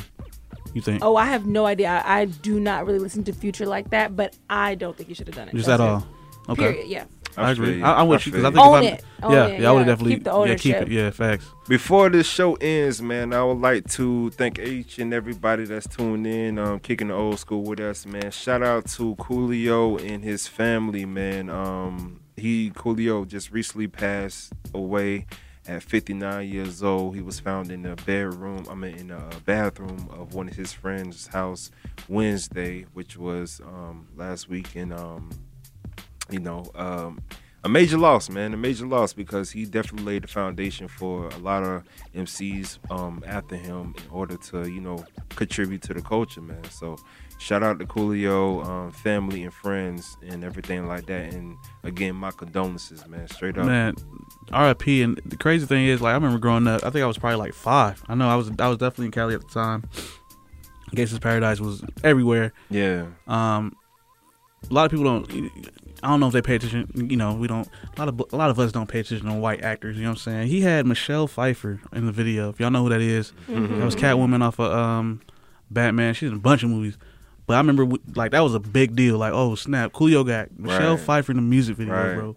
[0.75, 1.03] You think?
[1.05, 1.89] Oh, I have no idea.
[1.89, 5.15] I, I do not really listen to Future like that, but I don't think he
[5.15, 5.55] should have done it.
[5.55, 5.89] Just That's at it.
[5.89, 6.07] all?
[6.51, 6.73] Okay.
[6.73, 7.05] Period, yeah.
[7.37, 7.83] I, I agree.
[7.83, 9.05] I, I'm with you because I think Own if I, it.
[9.23, 10.89] Own yeah, it, yeah, I would definitely Keep the yeah keep it ownership.
[10.89, 11.47] yeah facts.
[11.69, 16.27] Before this show ends, man, I would like to thank each and everybody that's tuned
[16.27, 18.31] in, um, kicking the old school with us, man.
[18.31, 21.51] Shout out to Coolio and his family, man.
[21.51, 25.27] Um, he Coolio just recently passed away
[25.67, 27.15] at 59 years old.
[27.15, 30.73] He was found in the bedroom, I mean, in the bathroom of one of his
[30.73, 31.71] friends' house
[32.09, 35.31] Wednesday, which was um, last week, and um,
[36.31, 37.21] you know, um,
[37.65, 41.39] a major loss, man, a major loss because he definitely laid the foundation for a
[41.39, 41.83] lot of
[42.15, 46.63] MCs um, after him in order to, you know, contribute to the culture, man.
[46.71, 46.99] So
[47.39, 51.33] shout out to Coolio, um, family and friends and everything like that.
[51.35, 53.67] And again, my condolences, man, straight up.
[53.67, 53.95] Man,
[54.53, 54.87] RIP.
[55.05, 56.85] And the crazy thing is, like, I remember growing up.
[56.85, 58.03] I think I was probably like five.
[58.09, 59.85] I know I was I was definitely in Cali at the time.
[60.95, 62.53] Gangsta's Paradise was everywhere.
[62.71, 63.07] Yeah.
[63.27, 63.75] Um,
[64.71, 65.51] a lot of people don't.
[66.03, 67.09] I don't know if they pay attention.
[67.11, 67.69] You know, we don't.
[67.97, 69.97] A lot of a lot of us don't pay attention to white actors.
[69.97, 70.49] You know what I'm saying?
[70.49, 72.51] He had Michelle Pfeiffer in the video.
[72.51, 73.79] If y'all know who that is, Mhm.
[73.79, 75.21] that was Catwoman off of um,
[75.71, 76.15] Batman.
[76.15, 76.97] She's in a bunch of movies.
[77.47, 79.19] But I remember, we- like, that was a big deal.
[79.19, 81.01] Like, oh snap, Coolio got Michelle Right.
[81.01, 82.15] Pfeiffer in the music video, Right.
[82.15, 82.37] bro.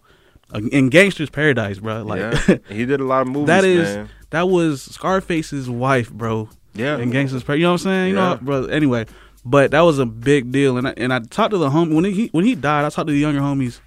[0.70, 2.02] In Gangsta's Paradise, bro.
[2.02, 2.56] Like, Yeah.
[2.70, 4.08] He did a lot of movies, That is man.
[4.30, 6.48] that was Scarface's wife, bro.
[6.74, 6.98] Yeah.
[6.98, 8.08] In Gangsta's Paradise, you know what I'm saying?
[8.10, 8.28] You Yeah.
[8.34, 8.64] know, bro.
[8.66, 9.06] Anyway,
[9.44, 12.04] but that was a big deal, and I, and I talked to the home when
[12.04, 12.84] he when he died.
[12.84, 13.80] I talked to the younger homies,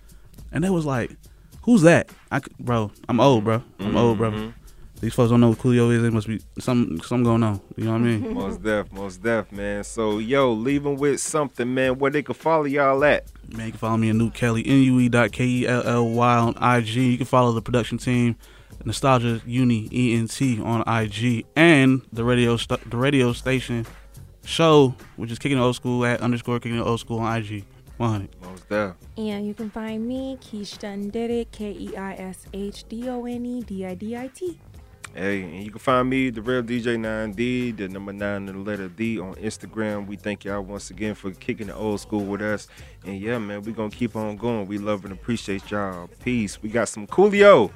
[0.52, 1.12] and they was like,
[1.64, 3.62] "Who's that?" I, bro, I'm old, bro.
[3.80, 4.32] I'm old, bro.
[4.32, 4.50] Mm-hmm.
[5.02, 6.04] These folks don't know who Coolio is.
[6.04, 7.60] It must be some something going on.
[7.76, 8.34] You know what I mean?
[8.36, 9.84] Most deaf, most deaf, man.
[9.84, 13.26] So, yo, leaving with something, man, where they can follow y'all at.
[13.50, 16.96] Man, you can follow me at Nuke Kelly, N-U-E dot K-E-L-L-Y on IG.
[16.96, 18.36] You can follow the production team,
[18.86, 21.48] Nostalgia Uni, E-N-T on IG.
[21.56, 23.88] And the radio st- the radio station
[24.46, 27.66] show, which is Kicking the Old School at underscore Kicking the Old School on IG.
[27.98, 28.30] 100.
[28.42, 28.96] Most def.
[29.18, 33.08] And you can find me, Keish Done Did It, K E I S H D
[33.10, 34.60] O N E D I D I T.
[35.14, 38.58] Hey, and you can find me, the real DJ 9D, the number nine and the
[38.58, 40.08] letter D on Instagram.
[40.08, 42.70] We thank y'all once again for kicking the old school with us.
[43.06, 44.68] And yeah, man, we gonna keep on going.
[44.68, 46.08] We love and appreciate y'all.
[46.24, 46.62] Peace.
[46.62, 47.72] We got some Coolio.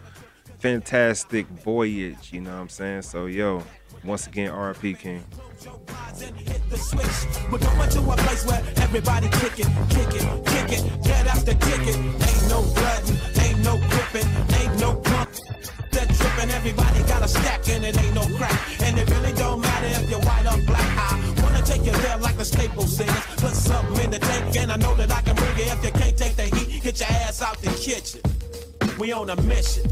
[0.60, 3.02] Fantastic voyage, you know what I'm saying?
[3.02, 3.64] So yo,
[4.06, 5.24] once again, RIP King.
[6.70, 7.52] the switch.
[7.52, 11.06] Going to a place where everybody kick it, kick it, kick it.
[11.06, 11.98] Yeah, that's the kick it.
[11.98, 12.64] Ain't no
[13.44, 15.30] ain't no gripping, ain't no pump.
[16.46, 18.82] Tripping, everybody got a stack and it ain't no crack.
[18.82, 20.98] And it really don't matter if you're white or black.
[20.98, 23.26] I wanna take you there like the staple singers.
[23.38, 25.68] Put something in the tank and I know that I can bring it.
[25.68, 28.22] If you can't take the heat, get your ass out the kitchen.
[29.00, 29.92] We on a mission.